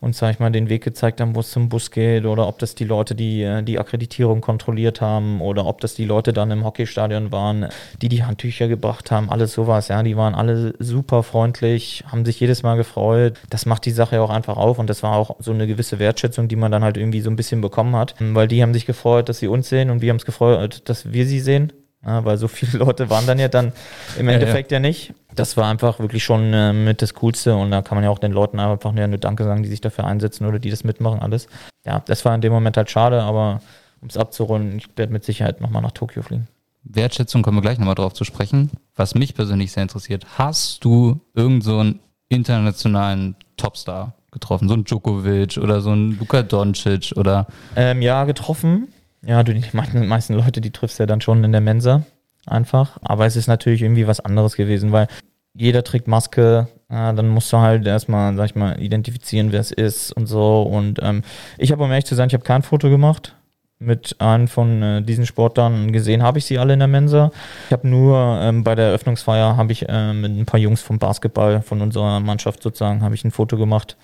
[0.00, 2.58] uns, sag ich mal, den Weg gezeigt haben, wo es zum Bus geht oder ob
[2.58, 6.50] das die Leute, die äh, die Akkreditierung kontrolliert haben oder ob das die Leute dann
[6.50, 7.68] im Hockeystadion waren,
[8.02, 12.40] die die Handtücher gebracht haben, alles sowas, ja, die waren alle super freundlich, haben sich
[12.40, 13.34] jedes Mal gefreut.
[13.50, 16.48] Das macht die Sache auch einfach auf und das war auch so eine gewisse Wertschätzung,
[16.48, 19.28] die man dann halt irgendwie so ein bisschen bekommen hat, weil die haben sich gefreut,
[19.28, 21.72] dass sie uns sehen und wir haben es gefreut, dass wir sie sehen.
[22.04, 23.72] Ja, weil so viele Leute waren dann ja dann
[24.18, 24.82] im Endeffekt ja, ja.
[24.82, 25.14] ja nicht.
[25.34, 28.18] Das war einfach wirklich schon äh, mit das Coolste und da kann man ja auch
[28.18, 31.48] den Leuten einfach nur Danke sagen, die sich dafür einsetzen oder die das mitmachen, alles.
[31.84, 33.60] Ja, das war in dem Moment halt schade, aber
[34.00, 36.46] um es abzurunden, ich werde mit Sicherheit nochmal nach Tokio fliegen.
[36.84, 38.70] Wertschätzung kommen wir gleich nochmal drauf zu sprechen.
[38.94, 44.68] Was mich persönlich sehr interessiert, hast du irgend so einen internationalen Topstar getroffen?
[44.68, 47.46] So ein Djokovic oder so ein Luka Doncic oder?
[47.74, 48.88] Ähm, ja, getroffen.
[49.24, 52.02] Ja, du, die meisten, Leute, die triffst ja dann schon in der Mensa
[52.46, 52.98] einfach.
[53.02, 55.08] Aber es ist natürlich irgendwie was anderes gewesen, weil
[55.54, 59.72] jeder trägt Maske, ja, dann musst du halt erstmal, sag ich mal, identifizieren, wer es
[59.72, 60.62] ist und so.
[60.62, 61.22] Und ähm,
[61.58, 63.34] ich habe, um ehrlich zu sein, ich habe kein Foto gemacht
[63.78, 65.92] mit einem von äh, diesen Sportlern.
[65.92, 67.30] Gesehen habe ich sie alle in der Mensa.
[67.66, 70.98] Ich habe nur ähm, bei der Eröffnungsfeier habe ich äh, mit ein paar Jungs vom
[70.98, 73.96] Basketball, von unserer Mannschaft sozusagen, habe ich ein Foto gemacht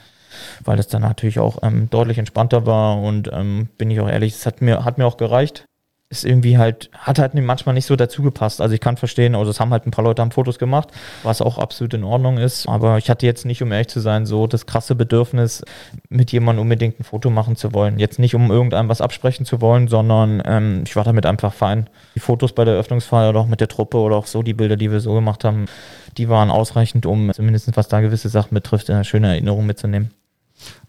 [0.64, 4.34] weil das dann natürlich auch ähm, deutlich entspannter war und ähm, bin ich auch ehrlich,
[4.34, 5.66] es hat mir, hat mir auch gereicht.
[6.12, 8.60] Ist irgendwie halt, hat halt manchmal nicht so dazu gepasst.
[8.60, 10.90] Also ich kann verstehen, also es haben halt ein paar Leute haben Fotos gemacht,
[11.22, 12.68] was auch absolut in Ordnung ist.
[12.68, 15.64] Aber ich hatte jetzt nicht, um ehrlich zu sein, so das krasse Bedürfnis,
[16.10, 17.98] mit jemandem unbedingt ein Foto machen zu wollen.
[17.98, 21.88] Jetzt nicht, um irgendeinem was absprechen zu wollen, sondern ähm, ich war damit einfach fein.
[22.14, 24.76] Die Fotos bei der Eröffnungsfeier oder auch mit der Truppe oder auch so die Bilder,
[24.76, 25.64] die wir so gemacht haben,
[26.18, 30.10] die waren ausreichend, um zumindest was da gewisse Sachen betrifft, eine schöne Erinnerung mitzunehmen.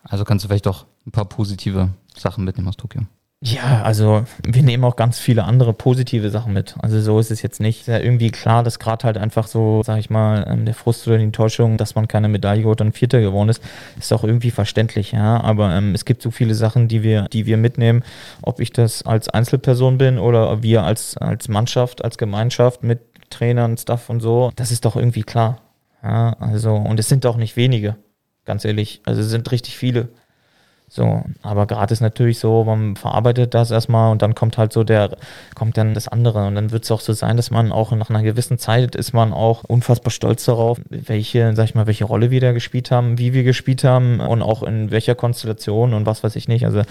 [0.03, 3.01] Also kannst du vielleicht auch ein paar positive Sachen mitnehmen aus Tokio.
[3.45, 6.75] Ja, also wir nehmen auch ganz viele andere positive Sachen mit.
[6.79, 7.81] Also so ist es jetzt nicht.
[7.81, 11.05] Ist ja irgendwie klar, dass gerade halt einfach so, sag ich mal, ähm, der Frust
[11.07, 13.61] oder die Enttäuschung, dass man keine Medaille oder ein Vierter geworden ist,
[13.99, 15.41] ist auch irgendwie verständlich, ja.
[15.41, 18.03] Aber ähm, es gibt so viele Sachen, die wir, die wir mitnehmen,
[18.41, 23.77] ob ich das als Einzelperson bin oder wir als, als Mannschaft, als Gemeinschaft mit Trainern,
[23.77, 24.53] Stuff und so.
[24.55, 25.59] Das ist doch irgendwie klar.
[26.01, 27.97] Ja, also, und es sind auch nicht wenige.
[28.45, 29.01] Ganz ehrlich.
[29.05, 30.09] Also es sind richtig viele.
[30.95, 34.83] So, aber gerade ist natürlich so, man verarbeitet das erstmal und dann kommt halt so
[34.83, 35.17] der,
[35.55, 36.45] kommt dann das andere.
[36.45, 39.11] Und dann wird es auch so sein, dass man auch nach einer gewissen Zeit ist
[39.11, 43.17] man auch unfassbar stolz darauf, welche, sag ich mal, welche Rolle wir da gespielt haben,
[43.17, 46.63] wie wir gespielt haben und auch in welcher Konstellation und was weiß ich nicht.
[46.63, 46.83] Also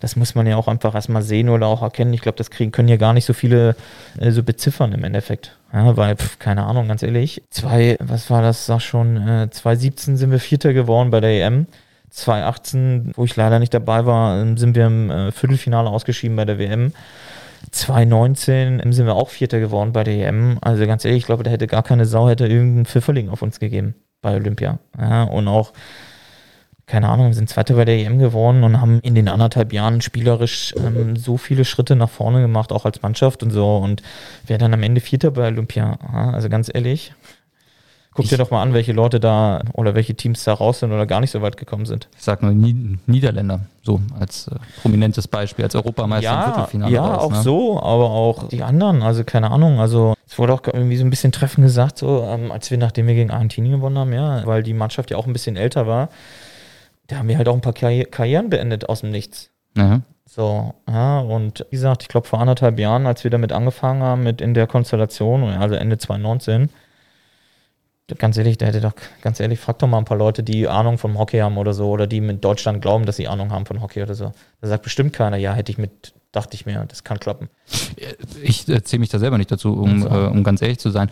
[0.00, 2.14] das muss man ja auch einfach erstmal sehen oder auch erkennen.
[2.14, 3.76] Ich glaube, das kriegen, können ja gar nicht so viele
[4.18, 5.54] äh, so beziffern im Endeffekt.
[5.72, 7.42] Ja, weil, pf, keine Ahnung, ganz ehrlich.
[7.50, 11.66] Zwei, was war das, sag schon, äh, 2017 sind wir Vierter geworden bei der EM.
[12.10, 16.44] 2018, wo ich leider nicht dabei war, ähm, sind wir im äh, Viertelfinale ausgeschieden bei
[16.44, 16.92] der WM.
[17.70, 20.58] 2019 sind wir auch Vierter geworden bei der EM.
[20.60, 23.60] Also ganz ehrlich, ich glaube, da hätte gar keine Sau, hätte irgendein Pfifferling auf uns
[23.60, 24.78] gegeben bei Olympia.
[24.98, 25.72] Ja, und auch,
[26.90, 30.00] keine Ahnung, wir sind Zweiter bei der EM geworden und haben in den anderthalb Jahren
[30.00, 33.76] spielerisch ähm, so viele Schritte nach vorne gemacht, auch als Mannschaft und so.
[33.76, 34.02] Und
[34.46, 35.98] wer dann am Ende Vierter bei Olympia.
[36.10, 37.12] Also ganz ehrlich,
[38.12, 41.06] Guck dir doch mal an, welche Leute da oder welche Teams da raus sind oder
[41.06, 42.08] gar nicht so weit gekommen sind.
[42.18, 42.50] Ich sag nur
[43.06, 46.92] Niederländer, so als äh, prominentes Beispiel, als Europameister ja, im Viertelfinale.
[46.92, 47.42] Ja, raus, auch ne?
[47.42, 51.10] so, aber auch die anderen, also keine Ahnung, also es wurde auch irgendwie so ein
[51.10, 54.64] bisschen treffend gesagt, so ähm, als wir, nachdem wir gegen Argentinien gewonnen haben, ja, weil
[54.64, 56.08] die Mannschaft ja auch ein bisschen älter war,
[57.10, 59.50] da haben wir halt auch ein paar Karri Karrieren beendet aus dem Nichts.
[59.74, 60.02] Mhm.
[60.26, 64.22] So, ja, und wie gesagt, ich glaube vor anderthalb Jahren, als wir damit angefangen haben,
[64.22, 66.70] mit in der Konstellation, also Ende 2019,
[68.16, 70.98] ganz ehrlich, da hätte doch, ganz ehrlich, frag doch mal ein paar Leute, die Ahnung
[70.98, 73.80] vom Hockey haben oder so, oder die mit Deutschland glauben, dass sie Ahnung haben von
[73.80, 74.32] Hockey oder so.
[74.60, 77.48] Da sagt bestimmt keiner, ja, hätte ich mit, dachte ich mir, das kann klappen.
[78.42, 81.10] Ich äh, zähle mich da selber nicht dazu, um, äh, um ganz ehrlich zu sein.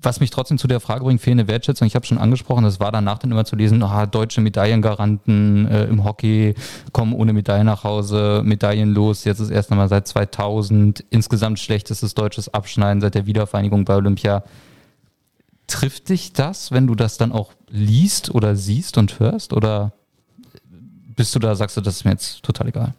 [0.00, 1.86] Was mich trotzdem zu der Frage bringt, fehlende Wertschätzung.
[1.86, 5.84] Ich habe schon angesprochen, das war danach dann immer zu lesen, ah, deutsche Medaillengaranten äh,
[5.86, 6.54] im Hockey
[6.92, 9.24] kommen ohne Medaille nach Hause, Medaillen los.
[9.24, 14.44] Jetzt ist erst einmal seit 2000 insgesamt schlechtestes deutsches Abschneiden seit der Wiedervereinigung bei Olympia.
[15.66, 19.52] Trifft dich das, wenn du das dann auch liest oder siehst und hörst?
[19.52, 19.92] Oder
[21.16, 22.94] bist du da, sagst du, das ist mir jetzt total egal?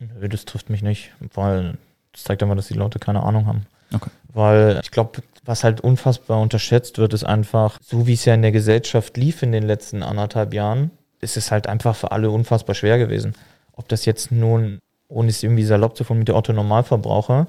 [0.00, 1.78] Nö, das trifft mich nicht, weil
[2.12, 3.66] das zeigt einfach, dass die Leute keine Ahnung haben.
[3.94, 4.10] Okay.
[4.36, 8.42] Weil ich glaube, was halt unfassbar unterschätzt wird, ist einfach, so wie es ja in
[8.42, 12.74] der Gesellschaft lief in den letzten anderthalb Jahren, ist es halt einfach für alle unfassbar
[12.74, 13.34] schwer gewesen.
[13.72, 17.46] Ob das jetzt nun, ohne es irgendwie salopp zu formulieren, der Otto Normalverbraucher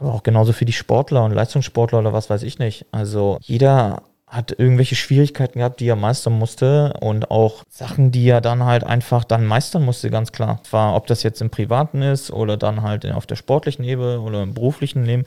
[0.00, 2.86] aber auch genauso für die Sportler und Leistungssportler oder was weiß ich nicht.
[2.90, 8.40] Also jeder hat irgendwelche Schwierigkeiten gehabt, die er meistern musste und auch Sachen, die er
[8.40, 10.60] dann halt einfach dann meistern musste, ganz klar.
[10.70, 14.44] War, ob das jetzt im Privaten ist oder dann halt auf der sportlichen Ebene oder
[14.44, 15.24] im beruflichen Leben,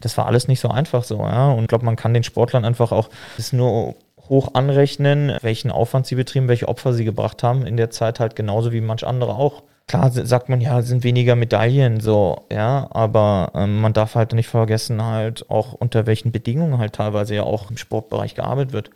[0.00, 1.50] das war alles nicht so einfach so, ja.
[1.50, 3.96] Und ich glaube, man kann den Sportlern einfach auch das nur
[4.28, 8.36] hoch anrechnen, welchen Aufwand sie betrieben, welche Opfer sie gebracht haben in der Zeit halt
[8.36, 9.64] genauso wie manch andere auch.
[9.86, 14.32] Klar sagt man ja, es sind weniger Medaillen so, ja, aber ähm, man darf halt
[14.32, 18.90] nicht vergessen halt auch unter welchen Bedingungen halt teilweise ja auch im Sportbereich gearbeitet wird.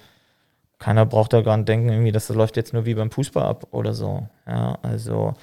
[0.79, 3.95] Keiner braucht da nicht denken, irgendwie, das läuft jetzt nur wie beim Fußball ab oder
[3.95, 4.29] so.
[4.47, 5.35] Ja, also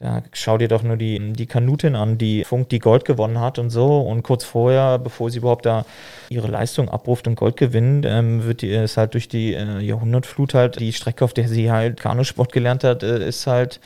[0.00, 3.58] ja, schau dir doch nur die, die Kanutin an, die Funk, die Gold gewonnen hat
[3.58, 4.00] und so.
[4.00, 5.86] Und kurz vorher, bevor sie überhaupt da
[6.28, 10.54] ihre Leistung abruft und Gold gewinnt, ähm, wird die, ist halt durch die äh, Jahrhundertflut
[10.54, 13.80] halt die Strecke, auf der sie halt Kanusport gelernt hat, äh, ist halt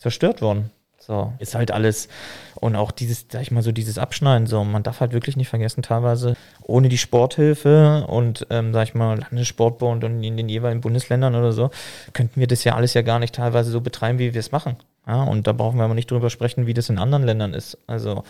[0.00, 0.70] zerstört worden.
[0.98, 2.08] So, ist halt alles.
[2.56, 5.48] Und auch dieses, sag ich mal so, dieses Abschneiden, so, man darf halt wirklich nicht
[5.48, 10.82] vergessen, teilweise ohne die Sporthilfe und, ähm, sag ich mal, Landessportbund und in den jeweiligen
[10.82, 11.70] Bundesländern oder so,
[12.12, 14.76] könnten wir das ja alles ja gar nicht teilweise so betreiben, wie wir es machen.
[15.06, 17.78] Ja, und da brauchen wir aber nicht drüber sprechen, wie das in anderen Ländern ist.
[17.86, 18.22] Also,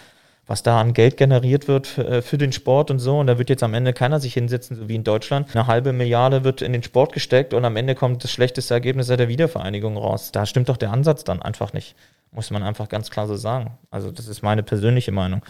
[0.50, 3.20] was da an Geld generiert wird für, äh, für, den Sport und so.
[3.20, 5.54] Und da wird jetzt am Ende keiner sich hinsetzen, so wie in Deutschland.
[5.54, 9.06] Eine halbe Milliarde wird in den Sport gesteckt und am Ende kommt das schlechteste Ergebnis
[9.06, 10.32] der Wiedervereinigung raus.
[10.32, 11.94] Da stimmt doch der Ansatz dann einfach nicht.
[12.32, 13.78] Muss man einfach ganz klar so sagen.
[13.92, 15.42] Also, das ist meine persönliche Meinung.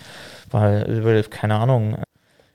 [0.51, 1.97] Weil, keine Ahnung,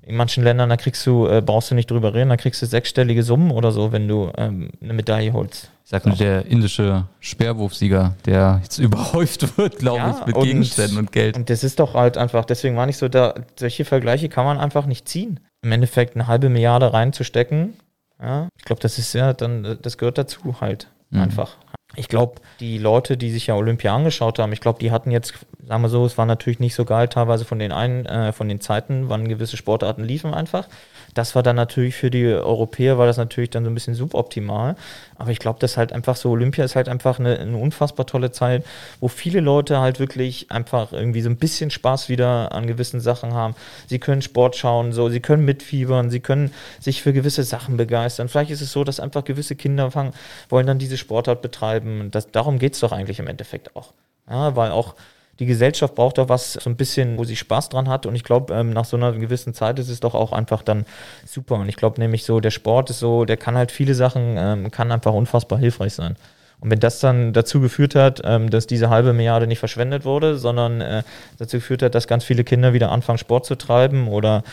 [0.06, 2.66] in manchen Ländern, da kriegst du, äh, brauchst du nicht drüber reden, da kriegst du
[2.66, 5.72] sechsstellige Summen oder so, wenn du ähm, eine Medaille holst.
[5.84, 10.44] Ich sag nur der indische Speerwurfsieger, der jetzt überhäuft wird, glaube ja, ich, mit und,
[10.44, 11.36] Gegenständen und Geld.
[11.36, 14.58] Und das ist doch halt einfach, deswegen war nicht so, da, solche Vergleiche kann man
[14.60, 15.40] einfach nicht ziehen.
[15.64, 17.74] Im Endeffekt eine halbe Milliarde reinzustecken,
[18.22, 21.22] ja, ich glaube, das ist ja dann, das gehört dazu halt mhm.
[21.22, 21.58] einfach
[21.96, 25.34] ich glaube, die Leute, die sich ja Olympia angeschaut haben, ich glaube, die hatten jetzt,
[25.68, 28.50] sagen wir so, es war natürlich nicht so geil teilweise von den einen, äh, von
[28.50, 30.68] den Zeiten, wann gewisse Sportarten liefen einfach.
[31.16, 34.76] Das war dann natürlich für die Europäer, war das natürlich dann so ein bisschen suboptimal.
[35.18, 38.32] Aber ich glaube, das halt einfach so, Olympia ist halt einfach eine, eine, unfassbar tolle
[38.32, 38.66] Zeit,
[39.00, 43.34] wo viele Leute halt wirklich einfach irgendwie so ein bisschen Spaß wieder an gewissen Sachen
[43.34, 43.56] haben.
[43.88, 48.28] Sie können Sport schauen, so, sie können mitfiebern, sie können sich für gewisse Sachen begeistern.
[48.28, 50.12] Vielleicht ist es so, dass einfach gewisse Kinder fangen,
[50.50, 51.85] wollen dann diese Sportart betreiben.
[52.12, 53.94] Das, darum geht es doch eigentlich im Endeffekt auch.
[54.30, 54.96] Ja, weil auch
[55.40, 58.06] die Gesellschaft braucht doch was, so ein bisschen, wo sie Spaß dran hat.
[58.06, 60.86] Und ich glaube, ähm, nach so einer gewissen Zeit ist es doch auch einfach dann
[61.26, 61.56] super.
[61.56, 64.72] Und ich glaube nämlich so, der Sport ist so, der kann halt viele Sachen, ähm,
[64.72, 66.16] kann einfach unfassbar hilfreich sein.
[66.62, 70.38] Und wenn das dann dazu geführt hat, ähm, dass diese halbe Milliarde nicht verschwendet wurde,
[70.38, 71.04] sondern äh,
[71.38, 74.44] dazu geführt hat, dass ganz viele Kinder wieder anfangen, Sport zu treiben oder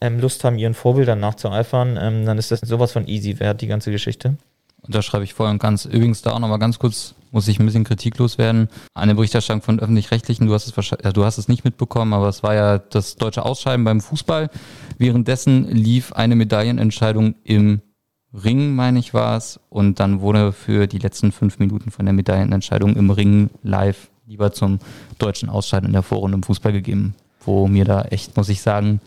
[0.00, 3.66] ähm, Lust haben, ihren Vorbildern nachzueifern, ähm, dann ist das sowas von easy wert, die
[3.66, 4.36] ganze Geschichte.
[4.88, 5.84] Unterschreibe ich voll und ganz.
[5.84, 8.68] Übrigens da auch nochmal ganz kurz, muss ich ein bisschen kritiklos werden.
[8.94, 12.28] Eine Berichterstattung von Öffentlich-Rechtlichen, du hast es wahrscheinlich, ja, du hast es nicht mitbekommen, aber
[12.28, 14.48] es war ja das deutsche Ausscheiden beim Fußball.
[14.96, 17.82] Währenddessen lief eine Medaillenentscheidung im
[18.32, 19.60] Ring, meine ich, war es.
[19.68, 24.52] Und dann wurde für die letzten fünf Minuten von der Medaillenentscheidung im Ring live lieber
[24.52, 24.78] zum
[25.18, 29.00] deutschen Ausscheiden in der Vorrunde im Fußball gegeben, wo mir da echt, muss ich sagen,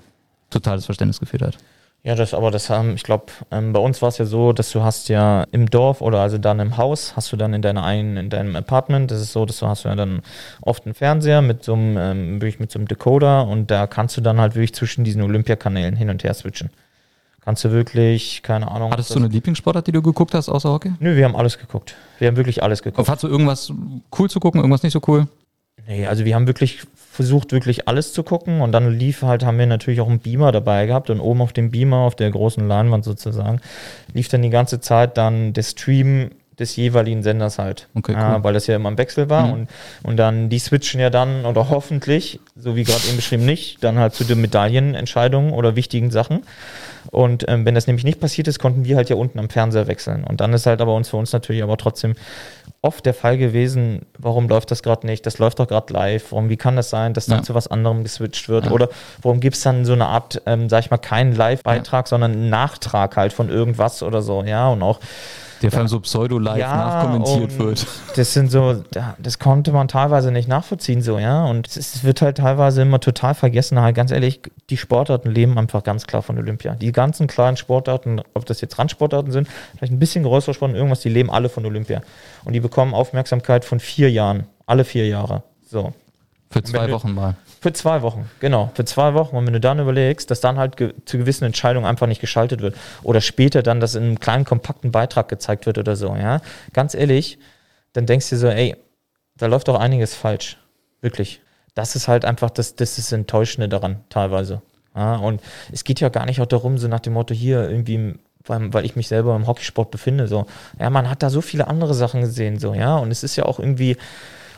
[0.50, 1.58] totales Verständnis geführt hat.
[2.04, 4.72] Ja, das, aber das haben, ich glaube, ähm, bei uns war es ja so, dass
[4.72, 7.84] du hast ja im Dorf oder also dann im Haus, hast du dann in deiner
[7.84, 10.22] einen, in deinem Apartment, das ist so, dass du hast ja dann
[10.62, 14.18] oft einen Fernseher mit so einem, ähm, wirklich mit so einem Decoder und da kannst
[14.18, 16.72] du dann halt wirklich zwischen diesen Olympiakanälen hin und her switchen.
[17.42, 18.92] Kannst du wirklich, keine Ahnung.
[18.92, 20.94] Hattest du eine Lieblingssportart, die du geguckt hast, außer Hockey?
[21.00, 21.96] Nö, wir haben alles geguckt.
[22.18, 23.10] Wir haben wirklich alles geguckt.
[23.10, 23.72] Hattest du irgendwas
[24.18, 25.28] cool zu gucken, irgendwas nicht so cool?
[25.92, 29.60] Nee, also wir haben wirklich versucht, wirklich alles zu gucken und dann lief halt, haben
[29.60, 32.66] wir natürlich auch einen Beamer dabei gehabt und oben auf dem Beamer, auf der großen
[32.66, 33.60] Leinwand sozusagen,
[34.14, 37.88] lief dann die ganze Zeit dann der Stream des jeweiligen Senders halt.
[37.96, 38.40] Okay, cool.
[38.40, 39.54] äh, weil das ja immer im Wechsel war mhm.
[39.54, 39.70] und,
[40.04, 43.98] und dann die switchen ja dann oder hoffentlich, so wie gerade eben beschrieben, nicht, dann
[43.98, 46.44] halt zu den Medaillenentscheidungen oder wichtigen Sachen.
[47.10, 49.88] Und ähm, wenn das nämlich nicht passiert ist, konnten wir halt ja unten am Fernseher
[49.88, 50.24] wechseln.
[50.24, 52.14] Und dann ist halt aber uns für uns natürlich aber trotzdem
[52.84, 55.26] oft der Fall gewesen, warum läuft das gerade nicht?
[55.26, 56.32] Das läuft doch gerade live.
[56.32, 57.44] Warum, wie kann das sein, dass dann ja.
[57.44, 58.66] zu was anderem geswitcht wird?
[58.66, 58.72] Ja.
[58.72, 58.90] Oder
[59.22, 62.10] warum gibt es dann so eine Art, ähm, sag ich mal, keinen Live-Beitrag, ja.
[62.10, 64.70] sondern einen Nachtrag halt von irgendwas oder so, ja.
[64.70, 65.00] Und auch
[65.62, 67.86] der vor allem so pseudo-live ja, nachkommentiert wird.
[68.16, 68.84] Das sind so,
[69.20, 71.46] das konnte man teilweise nicht nachvollziehen, so, ja.
[71.46, 73.80] Und es wird halt teilweise immer total vergessen.
[73.80, 76.76] Halt, ganz ehrlich, die Sportarten leben einfach ganz klar von Olympia.
[76.76, 79.48] Die ganzen kleinen Sportarten, ob das jetzt Randsportarten sind,
[79.78, 82.02] vielleicht ein bisschen größere Sportarten, irgendwas, die leben alle von Olympia.
[82.44, 84.46] Und die bekommen Aufmerksamkeit von vier Jahren.
[84.66, 85.44] Alle vier Jahre.
[85.70, 85.94] So.
[86.50, 87.36] Für zwei Wochen mal.
[87.64, 88.72] Für zwei Wochen, genau.
[88.74, 89.36] Für zwei Wochen.
[89.36, 92.62] Und wenn du dann überlegst, dass dann halt ge zu gewissen Entscheidungen einfach nicht geschaltet
[92.62, 96.42] wird oder später dann das in einem kleinen, kompakten Beitrag gezeigt wird oder so, ja,
[96.74, 97.38] ganz ehrlich,
[97.94, 98.76] dann denkst du dir so, ey,
[99.38, 100.58] da läuft doch einiges falsch.
[101.02, 101.42] Wirklich.
[101.76, 104.64] Das ist halt einfach das, das ist Enttäuschende daran, teilweise.
[104.96, 105.40] Ja, und
[105.72, 108.86] es geht ja gar nicht auch darum, so nach dem Motto, hier irgendwie weil, weil
[108.86, 110.48] ich mich selber im Hockeysport befinde, so.
[110.80, 112.98] Ja, man hat da so viele andere Sachen gesehen, so, ja.
[112.98, 113.98] Und es ist ja auch irgendwie,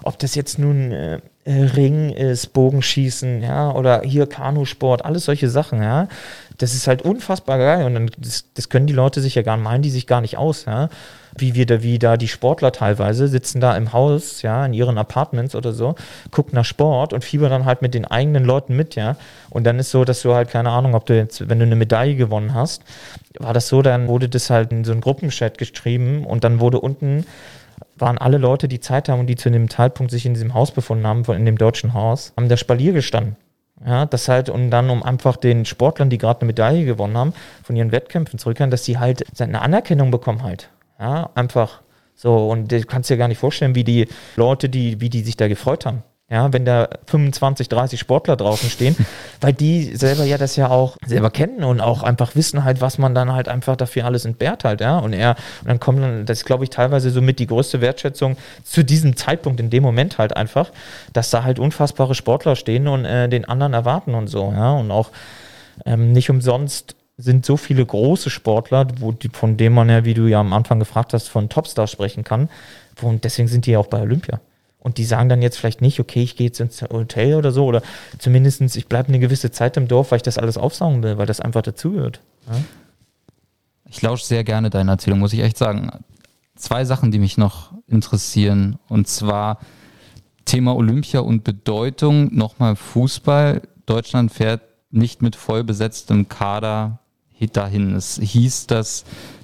[0.04, 5.50] ob das jetzt nun äh, äh, Ring ist, Bogenschießen, ja, oder hier Kanusport, alles solche
[5.50, 6.08] Sachen, ja.
[6.58, 9.58] Das ist halt unfassbar geil und dann, das, das können die Leute sich ja gar
[9.58, 10.90] meinen, die sich gar nicht aus, ja.
[11.36, 14.98] Wie wir da, wie da die Sportler teilweise sitzen da im Haus, ja, in ihren
[14.98, 15.96] Apartments oder so,
[16.32, 19.18] gucken nach Sport und fiebern dann halt mit den eigenen Leuten mit, ja.
[19.50, 21.76] Und dann ist so, dass du halt, keine Ahnung, ob du jetzt, wenn du eine
[21.76, 22.84] Medaille gewonnen hast,
[23.40, 26.80] war das so, dann wurde das halt in so einen Gruppenchat geschrieben und dann wurde
[26.80, 27.26] unten
[27.98, 30.72] waren alle Leute, die Zeit haben und die zu dem Zeitpunkt sich in diesem Haus
[30.72, 33.36] befunden haben, in dem deutschen Haus, haben da Spalier gestanden.
[33.86, 37.34] Ja, das halt, und dann, um einfach den Sportlern, die gerade eine Medaille gewonnen haben,
[37.64, 40.70] von ihren Wettkämpfen zurückkehren, dass die halt eine Anerkennung bekommen halt.
[41.00, 41.82] Ja, einfach
[42.16, 42.50] so.
[42.50, 44.08] Und du kannst dir gar nicht vorstellen, wie die
[44.38, 46.04] Leute, die, wie die sich da gefreut haben.
[46.34, 48.96] Ja, wenn da 25, 30 Sportler draußen stehen,
[49.42, 52.98] weil die selber ja das ja auch selber kennen und auch einfach wissen halt, was
[52.98, 54.98] man dann halt einfach dafür alles entbehrt halt, ja.
[54.98, 57.82] Und er, und dann kommt dann, das ist glaube ich teilweise so mit die größte
[57.82, 60.72] Wertschätzung zu diesem Zeitpunkt, in dem Moment halt einfach,
[61.14, 64.72] dass da halt unfassbare Sportler stehen und äh, den anderen erwarten und so, ja.
[64.72, 65.12] Und auch
[65.86, 70.16] ähm, nicht umsonst sind so viele große Sportler, wo die, von denen man ja, wie
[70.16, 72.50] du ja am Anfang gefragt hast, von Topstars sprechen kann.
[73.04, 74.40] Und deswegen sind die ja auch bei Olympia.
[74.84, 77.66] Und die sagen dann jetzt vielleicht nicht, okay, ich gehe jetzt ins Hotel oder so,
[77.66, 77.82] oder
[78.20, 81.26] zumindest ich bleibe eine gewisse Zeit im Dorf, weil ich das alles aufsaugen will, weil
[81.26, 82.22] das einfach dazugehört.
[82.48, 82.60] Ja?
[83.90, 85.90] Ich lausche sehr gerne deine Erzählung, muss ich echt sagen.
[86.56, 88.78] Zwei Sachen, die mich noch interessieren.
[88.90, 89.60] Und zwar
[90.46, 92.34] Thema Olympia und Bedeutung.
[92.36, 93.62] Nochmal Fußball.
[93.86, 97.00] Deutschland fährt nicht mit voll besetztem Kader
[97.52, 97.96] dahin.
[97.96, 99.04] Es hieß, dass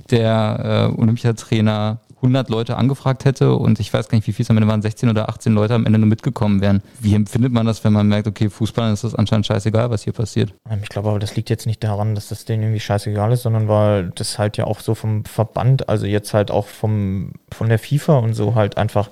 [0.09, 4.49] der äh, Olympiatrainer 100 Leute angefragt hätte und ich weiß gar nicht, wie viel es
[4.49, 6.81] am Ende waren, 16 oder 18 Leute am Ende nur mitgekommen wären.
[6.99, 10.13] Wie empfindet man das, wenn man merkt, okay, Fußball ist das anscheinend scheißegal, was hier
[10.13, 10.53] passiert?
[10.69, 13.43] Ähm, ich glaube aber, das liegt jetzt nicht daran, dass das denen irgendwie scheißegal ist,
[13.43, 17.69] sondern weil das halt ja auch so vom Verband, also jetzt halt auch vom, von
[17.69, 19.09] der FIFA und so halt einfach,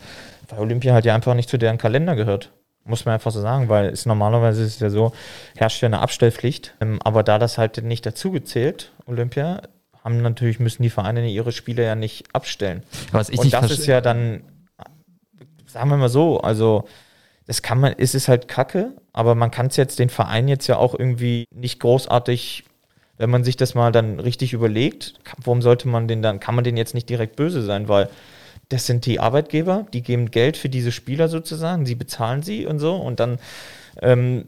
[0.50, 2.52] weil Olympia halt ja einfach nicht zu deren Kalender gehört.
[2.84, 5.12] Muss man einfach so sagen, weil es normalerweise ist es ja so,
[5.58, 6.74] herrscht ja eine Abstellpflicht.
[6.80, 9.62] Ähm, aber da das halt nicht dazugezählt, Olympia,
[10.08, 12.84] haben natürlich, müssen die Vereine ihre Spiele ja nicht abstellen.
[13.12, 14.42] Was ich und das ist ja dann,
[15.66, 16.88] sagen wir mal so, also
[17.46, 20.68] das kann man, es ist halt Kacke, aber man kann es jetzt den Verein jetzt
[20.68, 22.64] ja auch irgendwie nicht großartig,
[23.18, 26.64] wenn man sich das mal dann richtig überlegt, warum sollte man den dann, kann man
[26.64, 28.08] den jetzt nicht direkt böse sein, weil
[28.70, 32.80] das sind die Arbeitgeber, die geben Geld für diese Spieler sozusagen, sie bezahlen sie und
[32.80, 33.40] so und dann
[34.02, 34.48] ähm,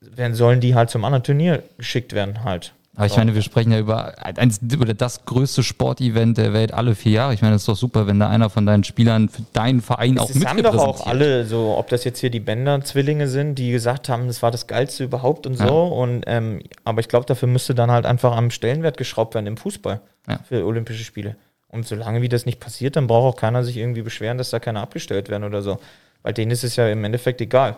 [0.00, 2.72] werden, sollen die halt zum anderen Turnier geschickt werden halt.
[2.96, 6.94] Aber ich meine, wir sprechen ja über, eins, über das größte Sportevent der Welt alle
[6.94, 7.34] vier Jahre.
[7.34, 10.18] Ich meine, das ist doch super, wenn da einer von deinen Spielern für deinen Verein
[10.18, 13.70] auch mit haben doch auch alle, so ob das jetzt hier die Bänder-Zwillinge sind, die
[13.70, 15.64] gesagt haben, das war das Geilste überhaupt und so.
[15.64, 15.70] Ja.
[15.70, 19.58] Und, ähm, aber ich glaube, dafür müsste dann halt einfach am Stellenwert geschraubt werden im
[19.58, 20.38] Fußball ja.
[20.48, 21.36] für Olympische Spiele.
[21.68, 24.58] Und solange wie das nicht passiert, dann braucht auch keiner sich irgendwie beschweren, dass da
[24.58, 25.78] keine abgestellt werden oder so.
[26.22, 27.76] Weil denen ist es ja im Endeffekt egal.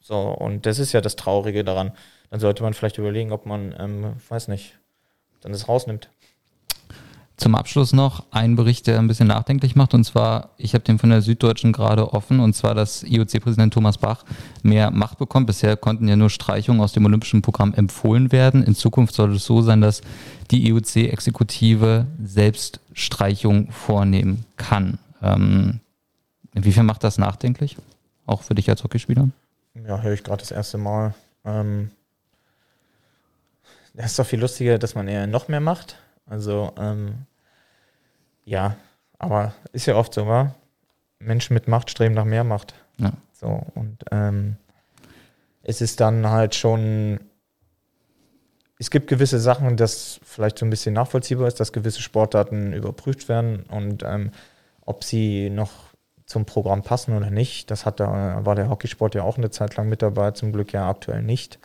[0.00, 1.92] So, und das ist ja das Traurige daran
[2.30, 4.78] dann sollte man vielleicht überlegen, ob man, ähm, weiß nicht,
[5.40, 6.10] dann das rausnimmt.
[7.36, 9.92] Zum Abschluss noch ein Bericht, der ein bisschen nachdenklich macht.
[9.92, 13.98] Und zwar, ich habe den von der Süddeutschen gerade offen, und zwar, dass IOC-Präsident Thomas
[13.98, 14.24] Bach
[14.62, 15.46] mehr Macht bekommt.
[15.46, 18.62] Bisher konnten ja nur Streichungen aus dem Olympischen Programm empfohlen werden.
[18.62, 20.00] In Zukunft soll es so sein, dass
[20.50, 24.98] die IOC-Exekutive selbst Streichungen vornehmen kann.
[25.22, 25.80] Ähm,
[26.54, 27.76] inwiefern macht das nachdenklich?
[28.24, 29.28] Auch für dich als Hockeyspieler?
[29.86, 31.14] Ja, höre ich gerade das erste Mal.
[31.44, 31.90] Ähm,
[33.96, 35.96] das ist doch viel lustiger, dass man eher noch mehr macht.
[36.26, 37.26] Also, ähm,
[38.44, 38.76] ja,
[39.18, 40.54] aber ist ja oft so, wa?
[41.18, 42.74] Menschen mit Macht streben nach mehr Macht.
[42.98, 43.12] Ja.
[43.32, 44.56] So, und ähm,
[45.62, 47.20] es ist dann halt schon,
[48.78, 53.28] es gibt gewisse Sachen, das vielleicht so ein bisschen nachvollziehbar ist, dass gewisse Sportarten überprüft
[53.28, 54.30] werden und ähm,
[54.82, 55.72] ob sie noch
[56.26, 57.70] zum Programm passen oder nicht.
[57.70, 60.72] Das hat da, war der Hockeysport ja auch eine Zeit lang mit dabei, zum Glück
[60.72, 61.58] ja aktuell nicht.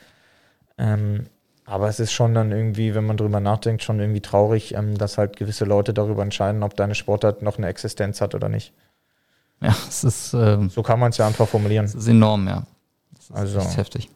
[0.77, 1.25] Ähm,
[1.65, 5.17] aber es ist schon dann irgendwie, wenn man drüber nachdenkt, schon irgendwie traurig, ähm, dass
[5.17, 8.73] halt gewisse Leute darüber entscheiden, ob deine Sportart noch eine Existenz hat oder nicht.
[9.61, 10.33] Ja, es ist.
[10.33, 11.85] Ähm, so kann man es ja einfach formulieren.
[11.85, 12.63] Es ist enorm, ja.
[13.15, 13.59] Das ist, also.
[13.59, 14.09] Das heftig.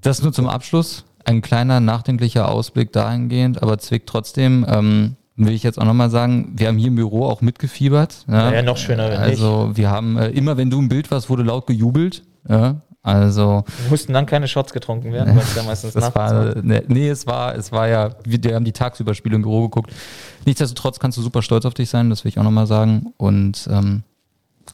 [0.00, 1.04] Das nur zum Abschluss.
[1.24, 4.66] Ein kleiner nachdenklicher Ausblick dahingehend, aber zwickt trotzdem.
[4.68, 8.26] Ähm, will ich jetzt auch nochmal sagen, wir haben hier im Büro auch mitgefiebert.
[8.28, 9.10] Ja, ja noch schöner.
[9.10, 12.22] Wenn also wir haben äh, immer, wenn du ein Bild warst, wurde laut gejubelt.
[12.48, 13.64] Ja, also.
[13.90, 17.26] Mussten dann keine Shots getrunken werden, weil es ja meistens das war, ne, Nee, es
[17.26, 19.92] war, es war ja, wir haben die tagsüber Spiele im Büro geguckt.
[20.46, 23.12] Nichtsdestotrotz kannst du super stolz auf dich sein, das will ich auch nochmal sagen.
[23.16, 24.04] Und ähm,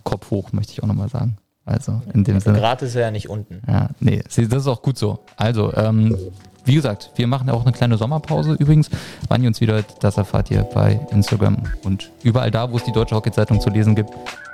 [0.05, 1.39] Kopf hoch möchte ich auch nochmal sagen.
[1.65, 2.59] Also in dem Sinne.
[2.59, 3.61] Grad ist er ja nicht unten.
[3.67, 5.21] Ja, nee, das ist auch gut so.
[5.37, 6.17] Also, ähm,
[6.65, 8.91] wie gesagt, wir machen auch eine kleine Sommerpause übrigens.
[9.29, 12.93] Wann ihr uns wieder das erfahrt ihr bei Instagram und überall da, wo es die
[12.93, 14.11] Deutsche Hockey-Zeitung zu lesen gibt.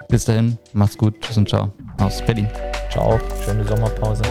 [0.09, 2.49] Bis dahin, macht's gut, tschüss und ciao aus Berlin.
[2.91, 4.23] Ciao, schöne Sommerpause.